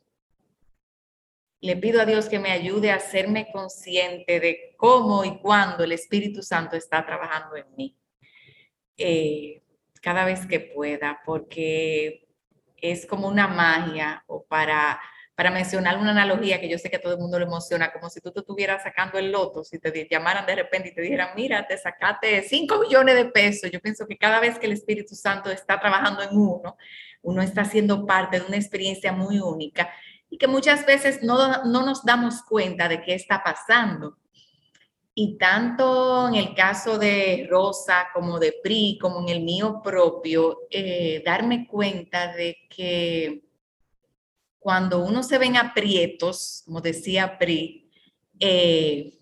[1.60, 5.92] le pido a Dios que me ayude a hacerme consciente de cómo y cuándo el
[5.92, 7.96] Espíritu Santo está trabajando en mí.
[8.96, 9.62] Eh,
[10.00, 12.26] cada vez que pueda, porque
[12.78, 14.98] es como una magia o para,
[15.34, 18.08] para mencionar una analogía que yo sé que a todo el mundo le emociona, como
[18.08, 21.30] si tú te estuvieras sacando el loto, si te llamaran de repente y te dijeran,
[21.36, 23.70] mira, te sacaste 5 millones de pesos.
[23.70, 26.78] Yo pienso que cada vez que el Espíritu Santo está trabajando en uno,
[27.20, 29.90] uno está siendo parte de una experiencia muy única
[30.30, 34.16] y que muchas veces no, nos damos cuenta de qué está pasando.
[35.12, 40.60] Y tanto en el caso de Rosa como de Pri, como en el mío propio,
[40.70, 43.42] eh, darme cuenta de que
[44.60, 47.90] cuando uno se ven aprietos, como decía Pri,
[48.38, 49.18] eh,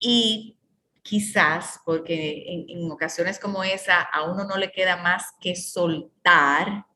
[0.00, 0.58] y
[1.02, 6.86] quizás, porque en, ocasiones como esa a uno no le queda más que soltar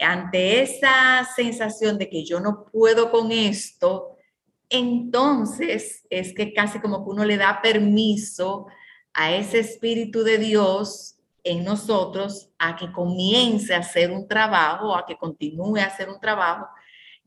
[0.00, 4.16] ante esa sensación de que yo no puedo con esto,
[4.68, 8.66] entonces es que casi como que uno le da permiso
[9.12, 15.04] a ese Espíritu de Dios en nosotros a que comience a hacer un trabajo, a
[15.06, 16.66] que continúe a hacer un trabajo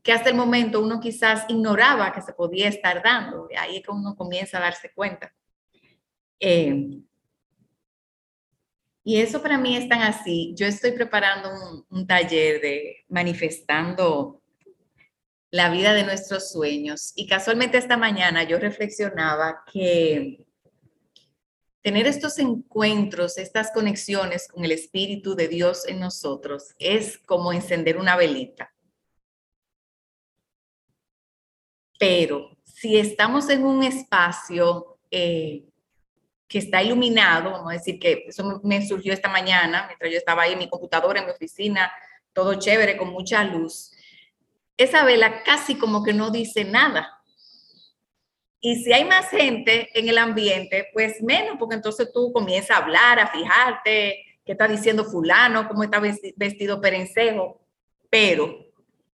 [0.04, 3.48] que hasta el momento uno quizás ignoraba que se podía estar dando.
[3.58, 5.32] Ahí es que uno comienza a darse cuenta.
[6.38, 7.00] Eh,
[9.06, 10.54] Y eso para mí es tan así.
[10.56, 11.50] Yo estoy preparando
[11.90, 14.42] un, taller de manifestando
[15.50, 17.12] la vida de nuestros sueños.
[17.14, 20.46] Y casualmente esta mañana yo reflexionaba que
[21.82, 27.98] tener estos encuentros, estas conexiones con el Espíritu de Dios en nosotros es como encender
[27.98, 28.74] una velita.
[31.98, 35.66] Pero si estamos en un espacio eh,
[36.54, 40.42] que está iluminado, vamos a decir que eso me surgió esta mañana, mientras yo estaba
[40.42, 41.92] ahí en mi computadora, en mi oficina,
[42.32, 43.90] todo chévere, con mucha luz.
[44.76, 47.20] Esa vela casi como que no dice nada.
[48.60, 52.84] Y si hay más gente en el ambiente, pues menos, porque entonces tú comienzas a
[52.84, 57.60] hablar, a fijarte qué está diciendo fulano, cómo está vestido perencejo.
[58.08, 58.64] Pero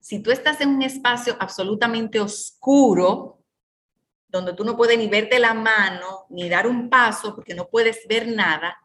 [0.02, 3.39] si tú estás en un espacio absolutamente oscuro,
[4.30, 8.08] donde tú no puedes ni verte la mano, ni dar un paso, porque no puedes
[8.08, 8.78] ver nada,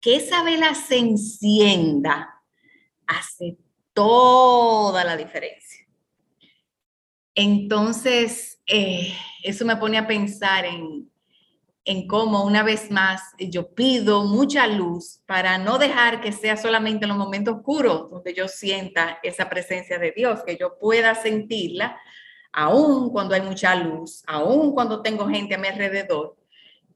[0.00, 2.42] que esa vela se encienda
[3.06, 3.58] hace
[3.92, 5.86] toda la diferencia.
[7.34, 11.10] Entonces, eh, eso me pone a pensar en,
[11.88, 17.04] en cómo una vez más yo pido mucha luz para no dejar que sea solamente
[17.04, 21.98] en los momentos oscuros donde yo sienta esa presencia de Dios, que yo pueda sentirla,
[22.52, 26.36] aún cuando hay mucha luz, aún cuando tengo gente a mi alrededor,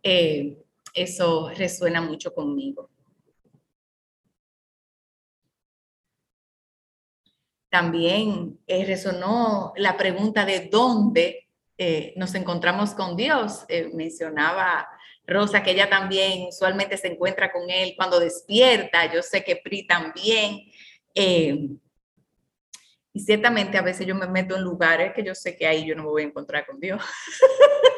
[0.03, 0.59] eh,
[0.95, 2.91] eso resuena mucho conmigo.
[7.71, 11.49] También eh, resonó la pregunta de dónde
[11.79, 13.65] eh, nos encontramos con Dios.
[13.95, 14.87] mencionaba
[15.27, 19.11] Rosa que ella también usualmente se encuentra con Él cuando despierta.
[19.13, 20.71] Yo sé que Pri también.
[23.13, 25.95] Y ciertamente a veces yo me meto en lugares que yo sé que ahí yo
[25.95, 27.03] no me voy a encontrar con Dios.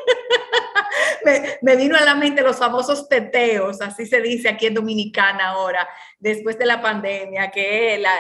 [1.62, 5.88] me, vino a la mente los famosos teteos, así se dice aquí en Dominicana ahora,
[6.18, 8.12] después de la pandemia, que la,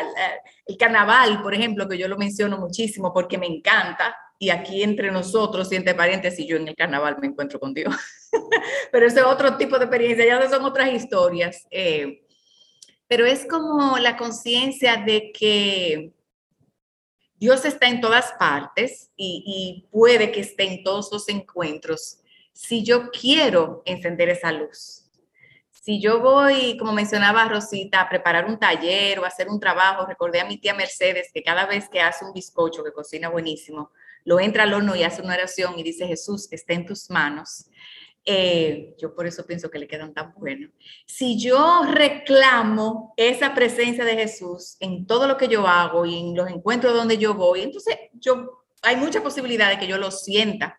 [0.66, 5.10] el carnaval, por ejemplo, que yo lo menciono muchísimo porque me encanta, y aquí entre
[5.10, 7.94] nosotros, y entre paréntesis, yo en el carnaval me encuentro con Dios.
[8.92, 11.66] pero ese es otro tipo de experiencia, ya son otras historias.
[11.70, 12.22] Eh,
[13.06, 16.12] pero es como la conciencia de que
[17.44, 22.20] Dios está en todas partes y, puede que esté en todos los encuentros
[22.54, 25.10] si yo quiero encender esa luz.
[25.70, 30.40] Si yo voy, como mencionaba Rosita, a preparar un taller o hacer un trabajo, recordé
[30.40, 33.90] a mi tía Mercedes que cada vez que hace un bizcocho que cocina buenísimo,
[34.24, 37.66] lo entra al horno y hace una oración y dice, Jesús, está en tus manos.
[38.26, 40.70] Eh, yo por eso pienso que le quedan tan buenos.
[41.06, 46.34] Si yo reclamo esa presencia de Jesús en todo lo que yo hago y en
[46.34, 50.78] los encuentros donde yo voy, entonces yo hay mucha posibilidad de que yo lo sienta.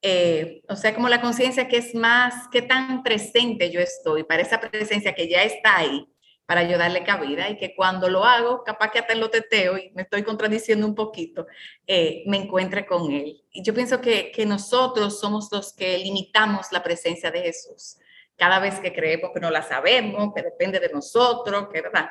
[0.00, 4.42] Eh, o sea, como la conciencia que es más, qué tan presente yo estoy para
[4.42, 6.11] esa presencia que ya está ahí
[6.52, 9.90] para yo darle cabida y que cuando lo hago, capaz que hasta lo teteo y
[9.94, 11.46] me estoy contradiciendo un poquito,
[11.86, 13.42] eh, me encuentre con él.
[13.50, 17.96] Y yo pienso que, que nosotros somos los que limitamos la presencia de Jesús.
[18.36, 22.10] Cada vez que creemos que no la sabemos, que depende de nosotros, que, ¿verdad?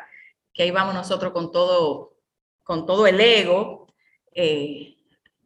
[0.51, 2.17] que ahí vamos nosotros con todo,
[2.63, 3.93] con todo el ego,
[4.33, 4.95] eh,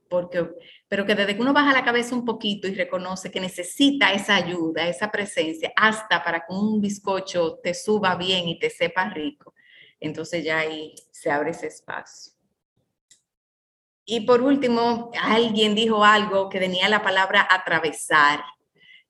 [0.07, 0.47] porque
[0.87, 4.35] pero que desde que uno baja la cabeza un poquito y reconoce que necesita esa
[4.35, 9.53] ayuda, esa presencia, hasta para que un bizcocho te suba bien y te sepa rico,
[9.99, 12.33] entonces ya ahí se abre ese espacio.
[14.05, 18.43] Y por último, alguien dijo algo que tenía la palabra atravesar.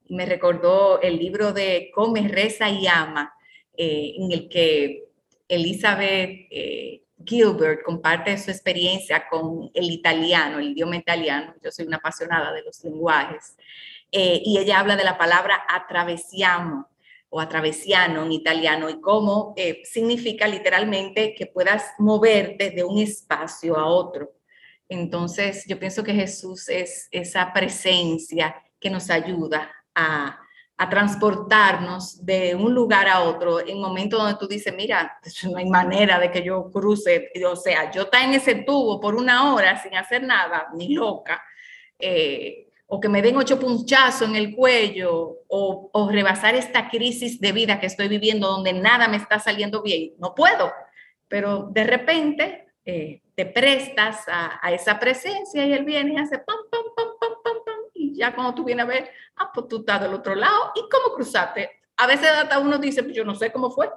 [0.07, 3.33] Me recordó el libro de Come, Reza y Ama,
[3.75, 5.09] eh, en el que
[5.49, 11.55] Elizabeth eh, Gilbert comparte su experiencia con el italiano, el idioma italiano.
[11.63, 13.55] Yo soy una apasionada de los lenguajes.
[14.11, 16.87] Eh, y ella habla de la palabra atravesiamo
[17.29, 23.77] o atravesiano en italiano y cómo eh, significa literalmente que puedas moverte de un espacio
[23.77, 24.31] a otro.
[24.87, 30.44] Entonces, yo pienso que Jesús es esa presencia que nos ayuda a
[30.77, 35.19] a transportarnos de un lugar a otro en momentos donde tú dices, mira,
[35.49, 39.15] no hay manera de que yo cruce, o sea, yo está en ese tubo por
[39.15, 41.41] una hora sin hacer nada, ni loca,
[41.97, 47.39] eh, o que me den ocho punchazos en el cuello, o, o, rebasar esta crisis
[47.39, 50.71] de vida que estoy viviendo donde nada me está saliendo bien, no puedo,
[51.27, 56.57] pero de repente eh, te prestas a, esa presencia y él viene y hace pam,
[56.69, 57.33] pam, pam, pam,
[58.15, 61.15] ya cuando tú vienes a ver, ah, pues tú estás del otro lado, ¿y cómo
[61.15, 61.69] cruzaste?
[61.97, 63.89] A veces hasta uno dice, pues yo no sé cómo fue.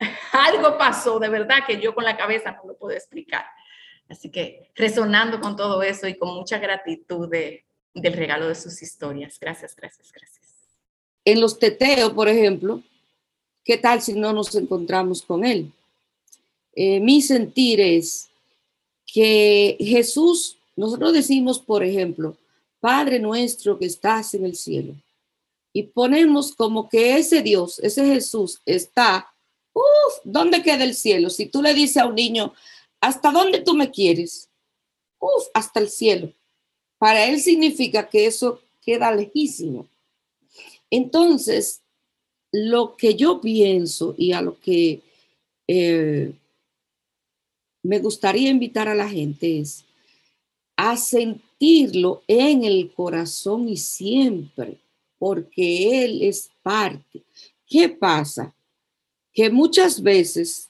[0.32, 3.44] Algo pasó de verdad que yo con la cabeza no lo puedo explicar.
[4.08, 7.64] Así que resonando con todo eso y con mucha gratitud de,
[7.94, 9.38] del regalo de sus historias.
[9.40, 10.44] Gracias, gracias, gracias.
[11.24, 12.82] En los teteos, por ejemplo,
[13.64, 15.72] ¿Qué tal si no nos encontramos con Él?
[16.74, 18.28] Eh, mi sentir es
[19.06, 22.36] que Jesús, nosotros decimos, por ejemplo,
[22.84, 24.94] Padre nuestro que estás en el cielo,
[25.72, 29.26] y ponemos como que ese Dios, ese Jesús está,
[29.72, 31.30] uff, ¿dónde queda el cielo?
[31.30, 32.52] Si tú le dices a un niño,
[33.00, 34.50] ¿hasta dónde tú me quieres?
[35.18, 36.30] Uf, hasta el cielo.
[36.98, 39.88] Para él significa que eso queda lejísimo.
[40.90, 41.80] Entonces,
[42.52, 45.00] lo que yo pienso y a lo que
[45.68, 46.34] eh,
[47.82, 49.86] me gustaría invitar a la gente es
[50.76, 54.78] a sentirlo en el corazón y siempre,
[55.18, 57.22] porque Él es parte.
[57.66, 58.54] ¿Qué pasa?
[59.32, 60.68] Que muchas veces,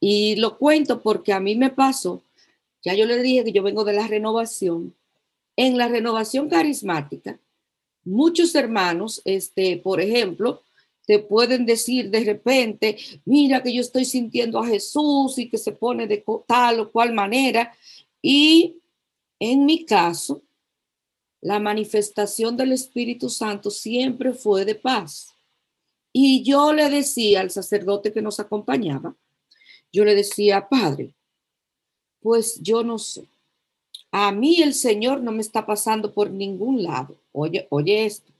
[0.00, 2.22] y lo cuento porque a mí me pasó,
[2.84, 4.94] ya yo le dije que yo vengo de la renovación,
[5.56, 7.38] en la renovación carismática,
[8.04, 10.62] muchos hermanos, este, por ejemplo,
[11.06, 15.72] te pueden decir de repente, mira que yo estoy sintiendo a Jesús y que se
[15.72, 17.76] pone de tal o cual manera.
[18.20, 18.76] Y
[19.44, 20.40] en mi caso,
[21.40, 25.34] la manifestación del Espíritu Santo siempre fue de paz.
[26.12, 29.16] Y yo le decía al sacerdote que nos acompañaba,
[29.92, 31.16] yo le decía, Padre,
[32.20, 33.24] pues yo no sé.
[34.12, 37.18] A mí el Señor no me está pasando por ningún lado.
[37.32, 38.32] Oye, oye esto.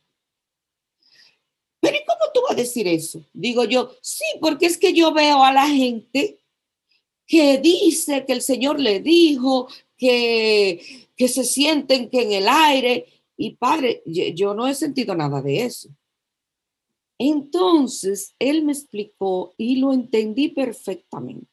[1.80, 3.24] Pero ¿y cómo tú vas a decir eso?
[3.32, 6.38] Digo yo, sí, porque es que yo veo a la gente
[7.26, 9.66] que dice que el Señor le dijo
[10.02, 13.06] que, que se sienten que en el aire.
[13.36, 15.90] Y padre, yo no he sentido nada de eso.
[17.18, 21.46] Entonces, él me explicó y lo entendí perfectamente.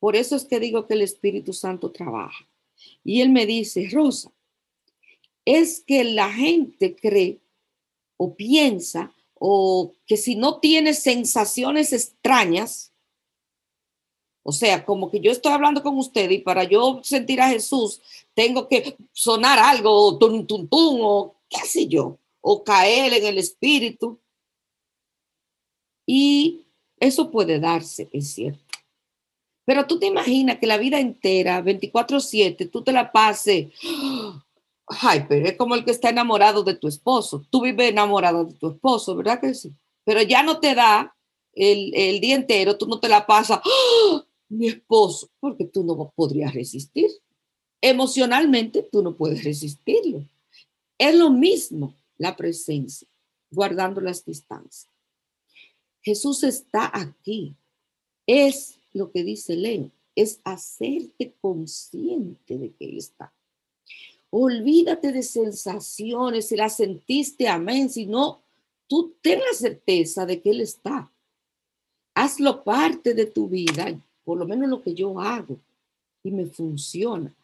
[0.00, 2.48] Por eso es que digo que el Espíritu Santo trabaja.
[3.04, 4.32] Y él me dice, Rosa,
[5.44, 7.38] es que la gente cree
[8.16, 12.89] o piensa o que si no tiene sensaciones extrañas,
[14.50, 18.02] o sea, como que yo estoy hablando con usted y para yo sentir a Jesús
[18.34, 23.26] tengo que sonar algo, o tum, tum, tum, o qué sé yo, o caer en
[23.26, 24.20] el espíritu.
[26.04, 26.66] Y
[26.98, 28.60] eso puede darse, es cierto.
[29.64, 33.68] Pero tú te imaginas que la vida entera, 24/7, tú te la pases
[35.02, 37.44] Ay, pero es como el que está enamorado de tu esposo.
[37.48, 39.72] Tú vives enamorado de tu esposo, ¿verdad que sí?
[40.02, 41.14] Pero ya no te da
[41.52, 44.24] el, el día entero, tú no te la pasas, ¡Ah!
[44.50, 47.10] Mi esposo, porque tú no podrías resistir.
[47.80, 50.22] Emocionalmente tú no puedes resistirlo.
[50.98, 53.08] Es lo mismo la presencia,
[53.50, 54.92] guardando las distancias.
[56.02, 57.54] Jesús está aquí.
[58.26, 63.32] Es lo que dice Leo, es hacerte consciente de que Él está.
[64.30, 68.42] Olvídate de sensaciones, si las sentiste, amén, si no,
[68.86, 71.10] tú ten la certeza de que Él está.
[72.14, 75.58] Hazlo parte de tu vida, por lo menos lo que yo hago,
[76.22, 77.34] y me funciona.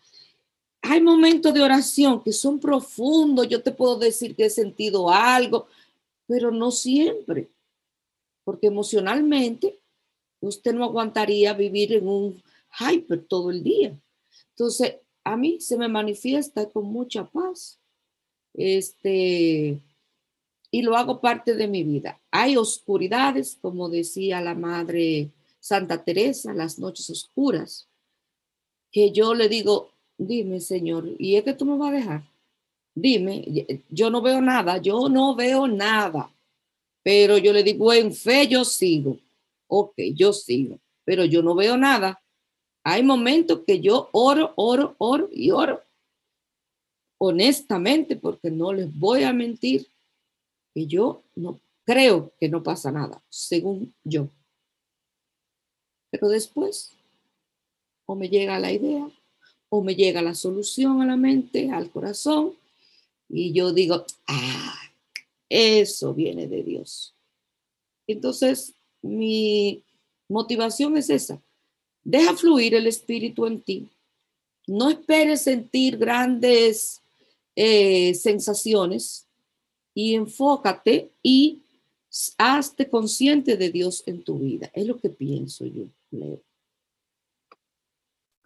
[0.83, 5.67] Hay momentos de oración que son profundos, yo te puedo decir que he sentido algo,
[6.29, 7.49] pero no siempre,
[8.45, 9.81] porque emocionalmente
[10.39, 12.41] usted no aguantaría vivir en un
[12.79, 14.01] hyper todo el día.
[14.51, 17.81] Entonces, a mí se me manifiesta con mucha paz.
[18.55, 19.81] Este,
[20.71, 22.21] y lo hago parte de mi vida.
[22.31, 25.33] Hay oscuridades, como decía la madre
[25.67, 27.89] Santa Teresa, las noches oscuras,
[28.93, 32.23] que yo le digo, dime, Señor, ¿y es que tú me vas a dejar?
[32.95, 33.45] Dime,
[33.89, 36.33] yo no veo nada, yo no veo nada,
[37.03, 39.19] pero yo le digo, en fe yo sigo.
[39.67, 42.23] Ok, yo sigo, pero yo no veo nada.
[42.85, 45.83] Hay momentos que yo oro, oro, oro y oro.
[47.19, 49.89] Honestamente, porque no les voy a mentir,
[50.73, 54.29] que yo no creo que no pasa nada, según yo.
[56.19, 56.93] Pero después,
[58.07, 59.07] o me llega la idea,
[59.69, 62.55] o me llega la solución a la mente, al corazón,
[63.29, 64.75] y yo digo, ah,
[65.51, 67.13] eso viene de Dios.
[68.07, 69.83] Entonces, mi
[70.29, 71.39] motivación es esa,
[72.03, 73.89] Deja fluir el espíritu en ti.
[74.69, 77.01] No esperes sentir grandes
[77.57, 79.27] eh, sensaciones
[79.93, 81.59] y enfócate y
[82.39, 84.71] hazte consciente de Dios en tu vida.
[84.75, 86.41] Es lo que pienso yo, Leo.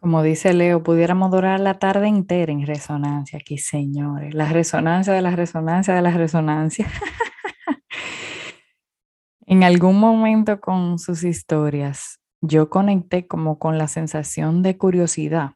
[0.01, 4.35] Como dice Leo, pudiéramos durar la tarde entera en resonancia aquí, señores.
[4.35, 6.91] La resonancia de la resonancia de la resonancia.
[9.47, 15.51] en algún momento con sus historias, yo conecté como con la sensación de curiosidad.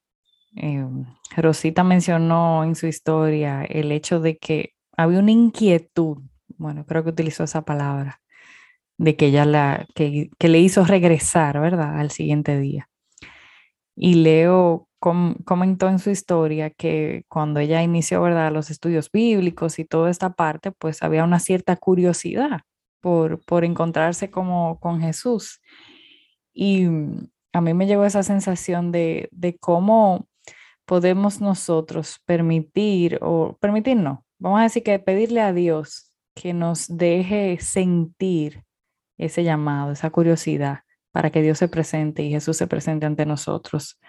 [0.57, 0.87] Eh,
[1.37, 6.19] Rosita mencionó en su historia el hecho de que había una inquietud,
[6.65, 8.23] bueno, creo que utilizó esa palabra,
[8.97, 12.01] de que ella la, que, le hizo regresar, ¿verdad?
[12.01, 12.89] Al siguiente día.
[13.95, 18.51] Y Leo comentó en su historia que cuando ella inició, ¿verdad?
[18.51, 22.63] Los estudios bíblicos y toda esta parte, pues había una cierta curiosidad
[23.03, 25.61] por, por encontrarse como con Jesús.
[26.55, 26.87] Y
[27.53, 30.29] a mí me llegó esa sensación de, de cómo
[30.87, 36.87] podemos nosotros permitir, o permitir no, vamos a decir que pedirle a Dios que nos
[36.89, 38.65] deje sentir
[39.19, 40.81] ese llamado, esa curiosidad,
[41.13, 44.01] para que Dios se presente y Jesús se presente ante nosotros.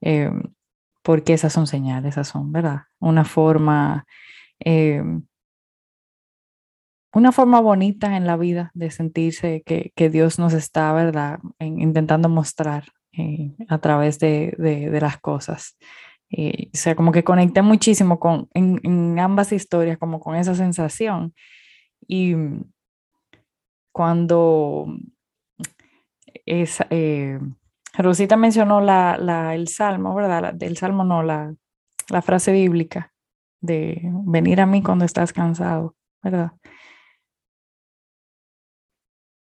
[0.00, 0.42] Em,
[1.02, 2.82] porque esas son señales, esas son, ¿verdad?
[2.98, 4.04] Una forma,
[4.58, 5.22] em,
[7.12, 11.40] una forma bonita en la vida de sentirse que, Dios nos está, ¿verdad?
[11.58, 14.54] intentando mostrar eh, a través de,
[15.00, 15.76] las cosas.
[16.30, 21.34] Eh, o sea, como que conecté muchísimo con, en, ambas historias, como con esa sensación.
[22.12, 22.34] Y
[23.92, 24.96] cuando
[26.44, 27.38] es, eh,
[27.96, 28.80] Rosita mencionó
[29.52, 30.52] el salmo, ¿verdad?
[30.52, 31.54] del salmo no, la,
[32.08, 33.12] la frase bíblica
[33.60, 36.50] de venir a mí cuando estás cansado, ¿verdad?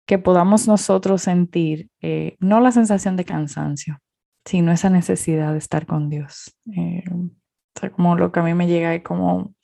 [0.06, 3.98] Que podamos nosotros sentir eh, no la sensación de cansancio,
[4.46, 6.56] sino esa necesidad de estar con Dios.
[6.78, 9.56] Eh, o sea, como lo que a mí me llega es como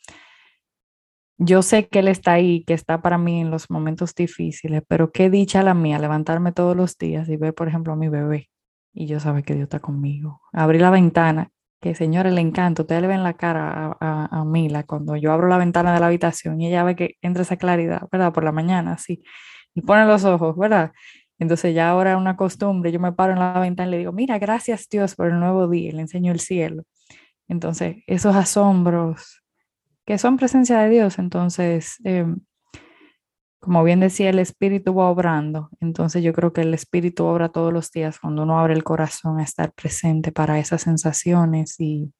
[1.37, 5.11] yo sé que Él está ahí, que está para mí en los momentos difíciles, pero
[5.11, 8.49] qué dicha la mía levantarme todos los días y ver, por ejemplo, a mi bebé
[8.93, 10.41] y yo sabe que Dios está conmigo.
[10.53, 11.49] Abrir la ventana,
[11.81, 15.47] que señores le encanta, ustedes le ven la cara a, a, Mila cuando yo abro
[15.49, 18.33] la ventana de la habitación y ella ve que entra esa claridad, ¿verdad?
[18.33, 19.21] Por la mañana, así,
[19.75, 20.93] y pone los ojos, ¿verdad?
[21.37, 24.13] Entonces ya ahora es una costumbre, yo me paro en la ventana y le digo,
[24.13, 26.83] mira, gracias Dios por el nuevo día, le enseño el cielo.
[27.47, 29.43] Entonces, esos asombros
[30.05, 32.39] que son presencia de Dios, entonces, em,
[33.59, 35.69] como bien decía, el Espíritu va obrando.
[35.81, 39.39] Entonces yo creo que el Espíritu obra todos los días cuando uno abre el corazón
[39.39, 42.13] a estar presente para esas sensaciones y,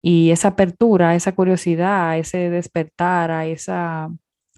[0.00, 4.10] y esa apertura, esa curiosidad, ese despertar, a, esa,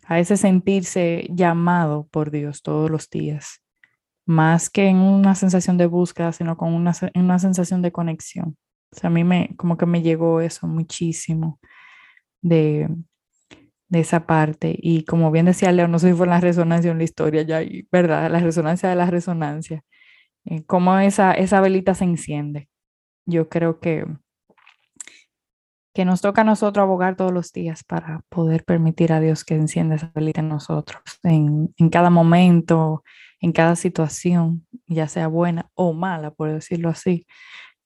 [0.07, 3.63] a ese sentirse llamado por Dios todos los días.
[4.27, 8.57] Más que en una sensación de búsqueda, sino con una, una sensación de conexión.
[9.03, 11.59] A mí me, como que me llegó eso muchísimo
[12.45, 12.89] de,
[13.89, 14.77] de esa parte.
[14.79, 17.61] Y como bien decía Leo, no sé si fue la resonancia en la historia ya,
[17.91, 18.31] ¿verdad?
[18.31, 19.83] La resonancia de la resonancia.
[20.45, 22.69] Eh, cómo esa, esa velita se enciende.
[23.27, 24.05] Yo creo que,
[25.95, 29.55] que nos toca a nosotros abogar todos los días para poder permitir a Dios que
[29.55, 33.03] encienda esa velita en nosotros, en, en cada momento,
[33.41, 37.27] en cada situación, ya sea buena o mala, por decirlo así,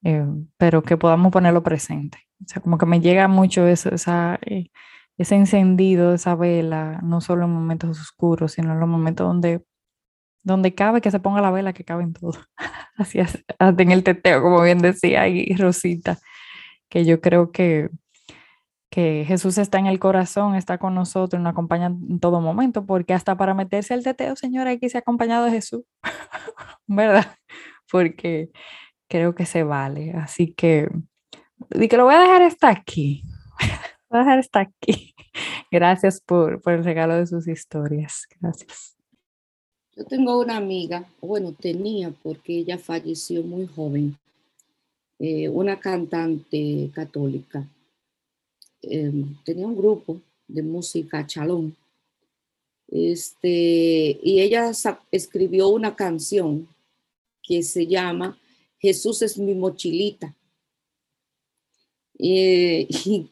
[0.02, 2.27] eh, pero que podamos ponerlo presente.
[2.40, 4.70] O sea, como que me llega mucho esa, esa eh,
[5.18, 9.64] ese encendido esa vela, no solo en momentos oscuros, sino en los momentos donde,
[10.44, 12.38] donde cabe que se ponga la vela, que cabe en todo.
[12.96, 16.18] Así es, hasta en el teteo, como bien decía ahí Rosita,
[16.88, 17.90] que yo creo que,
[18.90, 23.12] que Jesús está en el corazón, está con nosotros, nos acompaña en todo momento, porque
[23.12, 25.82] hasta para meterse al teteo, señora, hay que ser acompañado de Jesús,
[26.86, 27.36] ¿verdad?
[27.90, 28.50] Porque
[29.08, 30.12] creo que se vale.
[30.12, 30.88] Así que,
[31.70, 33.22] y que lo voy a dejar hasta aquí.
[34.10, 35.14] Voy a dejar hasta aquí.
[35.70, 38.26] Gracias por, por el regalo de sus historias.
[38.40, 38.96] Gracias.
[39.98, 44.16] Yo tengo una amiga, bueno, tenía porque ella falleció muy joven,
[45.18, 47.66] eh, una cantante católica.
[48.80, 51.76] Em, tenía un grupo de música chalón.
[52.86, 54.70] Este, y ella
[55.10, 56.68] escribió una canción
[57.42, 58.38] que se llama
[58.78, 60.34] Jesús es mi mochilita.
[62.18, 62.88] Eh,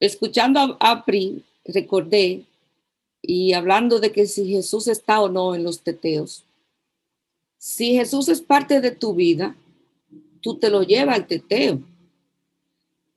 [0.00, 2.44] escuchando a Apri, recordé
[3.22, 6.44] y hablando de que si Jesús está o no en los teteos,
[7.58, 9.56] si Jesús es parte de tu vida,
[10.40, 11.80] tú te lo llevas al teteo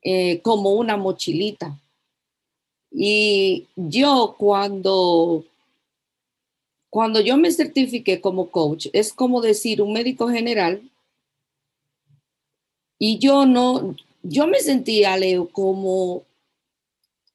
[0.02, 1.80] eh, como una mochilita.
[2.92, 5.46] Y yo cuando,
[6.90, 10.82] cuando yo me certifiqué como coach, es como decir un médico general,
[12.98, 16.26] y yo no, yo me sentía, Leo, como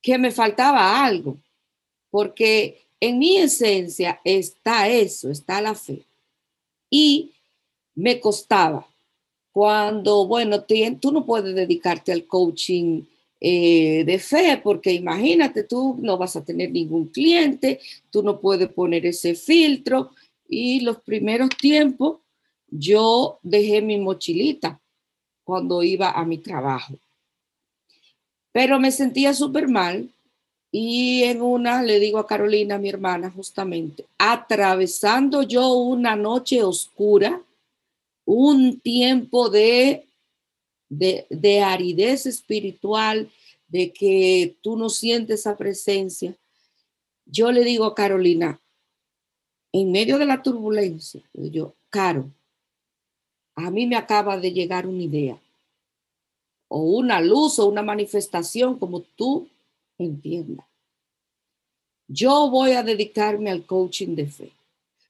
[0.02, 1.38] que me faltaba algo,
[2.10, 6.04] porque en mi esencia está eso, está la fe.
[6.90, 7.32] Y
[7.94, 8.86] me costaba
[9.50, 10.64] cuando, bueno,
[11.00, 13.02] tú no puedes dedicarte al coaching
[13.40, 17.80] eh, de fe, porque imagínate, tú no vas a tener ningún cliente,
[18.10, 20.10] tú no puedes poner ese filtro.
[20.48, 22.18] Y los primeros tiempos
[22.68, 24.80] yo dejé mi mochilita
[25.44, 26.94] cuando iba a mi trabajo.
[28.52, 30.10] Pero me sentía súper mal
[30.76, 37.40] Y en una le digo a Carolina, mi hermana, justamente, atravesando yo una noche oscura,
[38.24, 40.08] un tiempo de,
[40.88, 43.30] de, de aridez espiritual,
[43.68, 46.34] de que tú no sientes esa presencia,
[47.24, 48.60] yo le digo a Carolina,
[49.72, 52.32] en medio de la turbulencia, yo, Caro,
[53.56, 55.38] a mí me acaba de llegar una idea,
[56.68, 59.48] o una luz, o una manifestación, como tú
[59.98, 60.66] entiendas.
[62.08, 64.50] Yo voy a dedicarme al coaching de fe.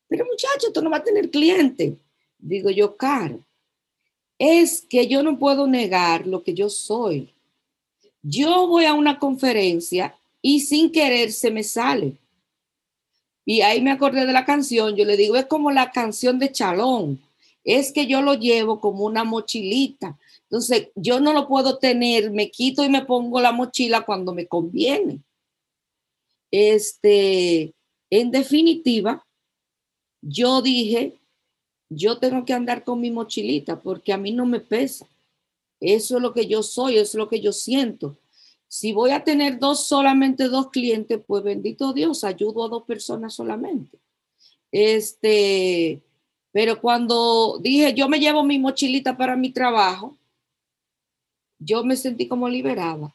[0.09, 1.97] Pero muchacho, tú no vas a tener cliente.
[2.39, 3.41] Digo yo, Caro,
[4.39, 7.31] es que yo no puedo negar lo que yo soy.
[8.23, 12.17] Yo voy a una conferencia y sin querer se me sale.
[13.45, 16.51] Y ahí me acordé de la canción, yo le digo, es como la canción de
[16.51, 17.21] Chalón,
[17.65, 20.19] es que yo lo llevo como una mochilita.
[20.43, 24.47] Entonces, yo no lo puedo tener, me quito y me pongo la mochila cuando me
[24.47, 25.21] conviene.
[26.51, 27.75] Este,
[28.11, 29.27] en definitiva,
[30.21, 31.19] yo dije,
[31.89, 35.07] yo tengo que andar con mi mochilita porque a mí no me pesa.
[35.81, 38.17] Eso es lo que yo soy, eso es lo que yo siento.
[38.69, 43.35] Si voy a tener dos, solamente dos clientes, pues bendito Dios, ayudo a dos personas
[43.35, 43.99] solamente.
[44.73, 46.03] Este,
[46.55, 50.17] pero cuando dije, yo me llevo mi mochilita para mi trabajo,
[51.59, 53.15] yo me sentí como liberada.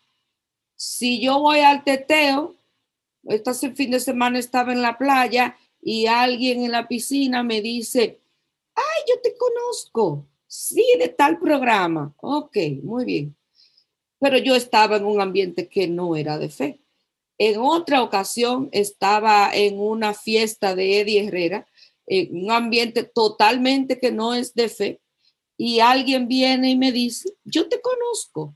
[0.76, 2.56] Si yo voy al teteo,
[3.24, 8.20] este fin de semana estaba en la playa y alguien en la piscina me dice,
[8.76, 12.14] ay, yo te conozco, sí, de tal programa.
[12.22, 13.36] Ok, muy bien
[14.20, 16.82] pero yo estaba en un ambiente que no era de fe.
[17.38, 21.66] En otra ocasión estaba en una fiesta de Eddie Herrera,
[22.10, 25.00] en un ambiente totalmente que no es de fe,
[25.56, 28.56] y alguien viene y me dice, yo te conozco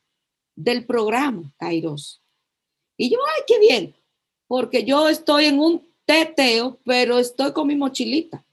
[0.55, 2.21] del programa, Kairos.
[2.97, 3.95] Y yo, ay, qué bien,
[4.47, 8.45] porque yo estoy en un teteo, pero estoy con mi mochilita.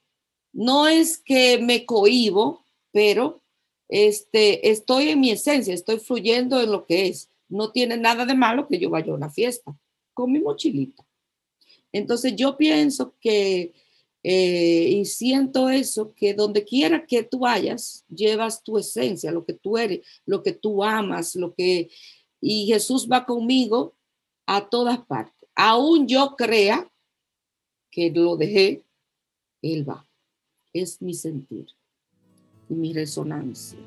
[0.53, 3.40] No es que me cohibo, pero
[3.88, 7.30] este, estoy en mi esencia, estoy fluyendo en lo que es.
[7.48, 9.76] No tiene nada de malo que yo vaya a una fiesta
[10.12, 11.07] con mi mochilita.
[11.92, 13.72] Entonces yo pienso que,
[14.23, 19.55] eh, y siento eso, que donde quiera que tú vayas, llevas tu esencia, lo que
[19.55, 21.91] tú eres, lo que tú amas, lo que...
[22.41, 23.95] Y Jesús va conmigo
[24.47, 25.49] a todas partes.
[25.55, 26.91] Aún yo crea
[27.91, 28.83] que lo dejé,
[29.62, 30.07] Él va.
[30.73, 31.66] Es mi sentir
[32.68, 33.79] y mi resonancia.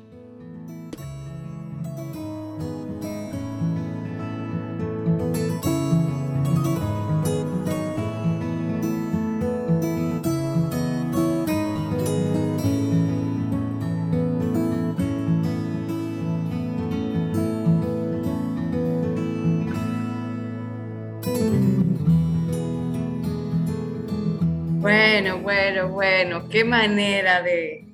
[25.44, 27.86] Bueno, bueno, qué manera de,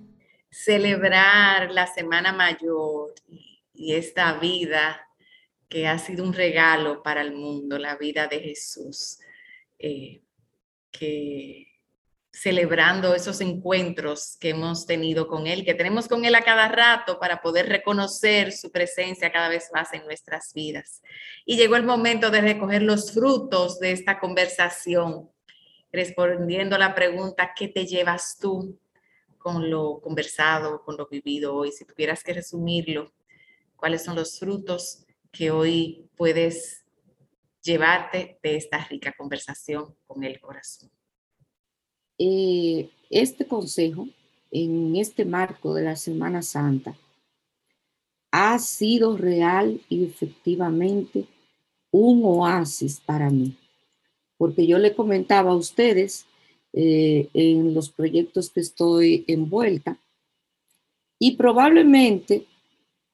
[0.53, 5.05] celebrar la Semana Mayor y, esta vida
[5.69, 9.19] que ha sido un regalo para el mundo, la vida de Jesús,
[9.81, 10.21] eh,
[10.93, 11.67] que
[12.31, 17.19] celebrando esos encuentros que hemos tenido con Él, que tenemos con Él a cada rato
[17.19, 21.03] para poder reconocer su presencia cada vez más en nuestras vidas.
[21.45, 25.30] Y llegó el momento de recoger los frutos de esta conversación,
[25.93, 28.79] respondiendo la pregunta, ¿qué te llevas tú
[29.39, 33.13] con lo conversado, con lo vivido hoy, si tuvieras que resumirlo,
[33.77, 36.85] cuáles son los frutos que hoy puedes
[37.63, 40.91] llevarte de esta rica conversación con el corazón.
[42.19, 44.07] Eh, este consejo,
[44.51, 46.95] en este marco de la Semana Santa,
[48.31, 51.27] ha sido real y efectivamente
[51.91, 53.57] un oasis para mí,
[54.41, 56.25] porque yo le comentaba a ustedes
[56.73, 60.01] eh, en los proyectos que estoy envuelta.
[61.19, 62.47] Y probablemente,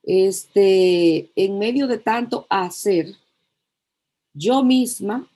[0.04, 3.12] este, en medio de tanto hacer,
[4.34, 5.28] yo misma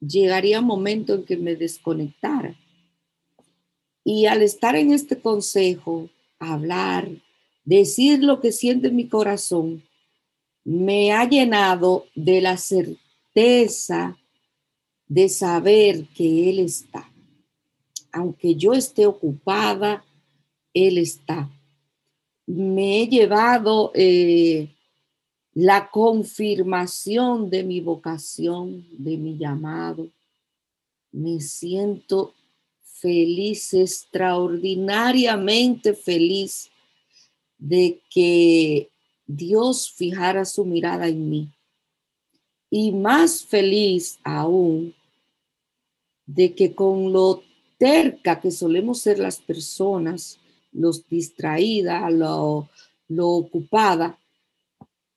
[0.00, 2.56] llegaría un momento en que me desconectara.
[4.04, 7.10] Y al estar en este consejo, hablar,
[7.62, 9.82] decir lo que siente mi corazón,
[10.64, 14.16] me ha llenado de la certeza
[15.08, 17.10] de saber que Él está.
[18.12, 20.04] Aunque yo esté ocupada,
[20.74, 21.50] Él está.
[22.46, 24.68] Me he llevado eh,
[25.54, 30.08] la confirmación de mi vocación, de mi llamado.
[31.12, 32.34] Me siento
[32.82, 36.70] feliz, extraordinariamente feliz
[37.58, 38.90] de que
[39.26, 41.50] Dios fijara su mirada en mí
[42.76, 44.94] y más feliz aún
[46.26, 47.42] de que con lo
[47.78, 50.38] terca que solemos ser las personas,
[50.72, 52.68] los distraídas, lo,
[53.08, 54.18] lo ocupada,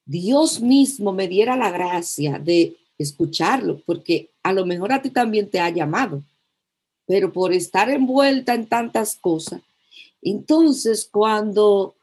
[0.05, 5.49] Dios mismo me diera la gracia de escucharlo, porque a lo mejor a ti también
[5.49, 6.23] te ha llamado,
[7.05, 9.61] pero por estar envuelta en tantas cosas.
[10.21, 11.93] Entonces, cuando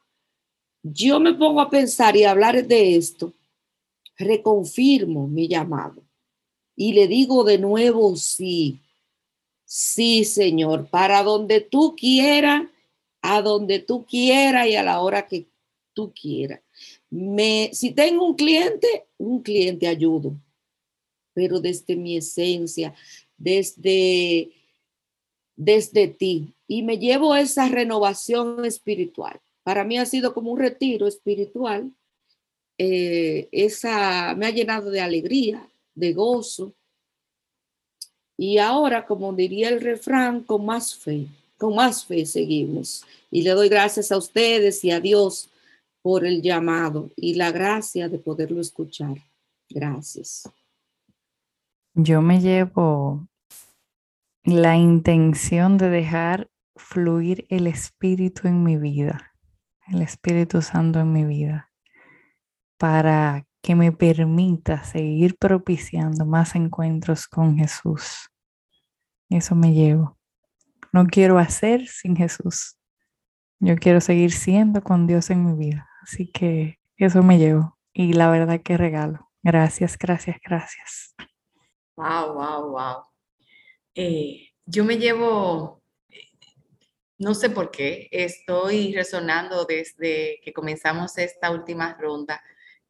[0.82, 3.32] yo me pongo a pensar y a hablar de esto,
[4.18, 6.02] reconfirmo mi llamado
[6.74, 8.80] y le digo de nuevo sí,
[9.64, 12.68] sí, Señor, para donde tú quieras,
[13.22, 15.46] a donde tú quieras y a la hora que
[15.94, 16.60] tú quieras.
[17.10, 20.36] Me, si tengo un cliente, un cliente ayudo
[21.36, 22.94] pero desde mi esencia,
[23.36, 24.52] desde,
[25.54, 26.54] desde ti.
[26.66, 29.38] Y me llevo esa renovación espiritual.
[29.62, 31.92] Para mí ha sido como un retiro espiritual.
[32.78, 36.74] Eh, esa me ha llenado de alegría, de gozo.
[38.38, 43.04] Y ahora, como diría el refrán, con más fe, con más fe seguimos.
[43.30, 45.50] Y le doy gracias a ustedes y a Dios
[46.02, 49.16] por el llamado y la gracia de poderlo escuchar.
[49.68, 50.48] Gracias.
[51.94, 53.26] Yo me llevo
[54.44, 59.32] la intención de dejar fluir el Espíritu en mi vida,
[59.88, 61.72] el Espíritu Santo en mi vida,
[62.78, 68.30] para que me permita seguir propiciando más encuentros con Jesús.
[69.28, 70.16] Eso me llevo.
[70.92, 72.78] No quiero hacer sin Jesús.
[73.58, 75.88] Yo quiero seguir siendo con Dios en mi vida.
[76.02, 77.76] Así que eso me llevo.
[77.92, 79.30] Y la verdad que regalo.
[79.42, 81.14] Gracias, gracias, gracias.
[81.96, 83.02] Wow, wow, wow.
[84.66, 85.82] Yo me llevo,
[87.18, 92.42] no sé por qué, estoy resonando desde que comenzamos esta última ronda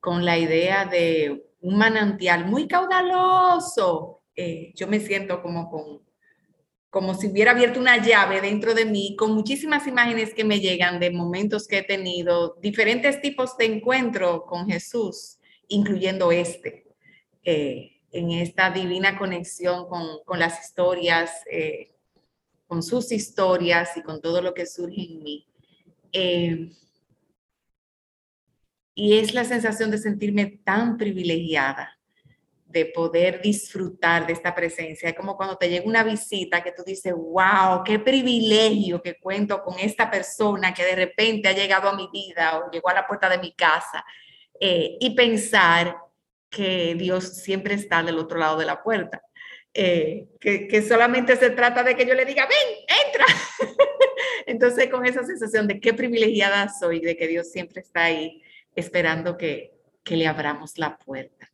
[0.07, 4.23] con la idea de un manantial muy caudaloso.
[4.37, 6.07] Eh, yo me siento como con
[6.91, 11.01] como si hubiera abierto una llave dentro de mí, con muchísimas imágenes que me llegan
[11.01, 16.87] de momentos que he tenido, diferentes tipos de encuentro con Jesús, incluyendo este.
[17.43, 21.97] Eh, en esta divina conexión con, las historias, eh,
[22.69, 25.49] con sus historias y con todo lo que surge en mí.
[28.99, 31.99] Y es la sensación de sentirme tan privilegiada
[32.65, 35.11] de poder disfrutar de esta presencia.
[35.11, 39.63] Es como cuando te llega una visita que tú dices, wow, qué privilegio que cuento
[39.63, 43.07] con esta persona que de repente ha llegado a mi vida o llegó a la
[43.07, 44.03] puerta de mi casa.
[44.59, 45.99] Eh, y pensar
[46.49, 49.23] que Dios siempre está del otro lado de la puerta.
[49.75, 53.27] Eh, que, solamente se trata de que yo le diga, ven, entra.
[54.47, 58.43] Entonces, con esa sensación de qué privilegiada soy, de que Dios siempre está ahí
[58.77, 59.75] esperando que,
[60.05, 61.51] que le abramos la puerta.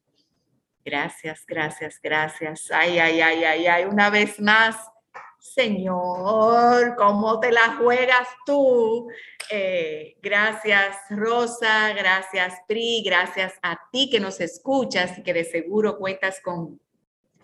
[0.84, 2.70] Gracias, gracias, gracias.
[2.72, 4.76] Ay, ay, ay, ay, ay, una vez más
[5.42, 9.08] Señor, ¿cómo te la juegas tú?
[9.50, 15.98] Eh, gracias Rosa, gracias Pri, gracias a ti que nos escuchas y que de seguro
[15.98, 16.80] cuentas con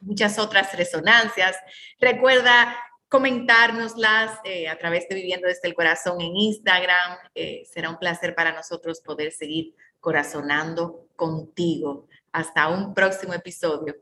[0.01, 1.57] muchas otras resonancias.
[1.99, 2.77] Recuerda
[3.09, 7.19] comentárnoslas eh, a través de Viviendo desde el Corazón en Instagram.
[7.35, 12.07] Eh, será un placer para nosotros poder seguir corazonando contigo.
[12.33, 13.97] Hasta un próximo episodio.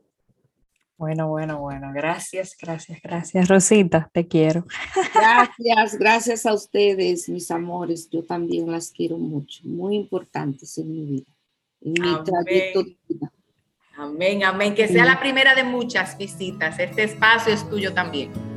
[0.97, 1.91] Bueno, bueno, bueno.
[1.93, 3.47] Gracias, gracias, gracias.
[3.47, 4.65] Rosita, te quiero.
[5.13, 8.09] Gracias, gracias a ustedes, mis amores.
[8.09, 9.61] Yo también las quiero mucho.
[9.63, 11.25] Muy importantes en mi vida,
[11.81, 12.91] en mi amén.
[13.95, 14.75] Amén, amén.
[14.75, 16.79] Que sea la primera de muchas visitas.
[16.79, 18.56] Este espacio es tuyo también.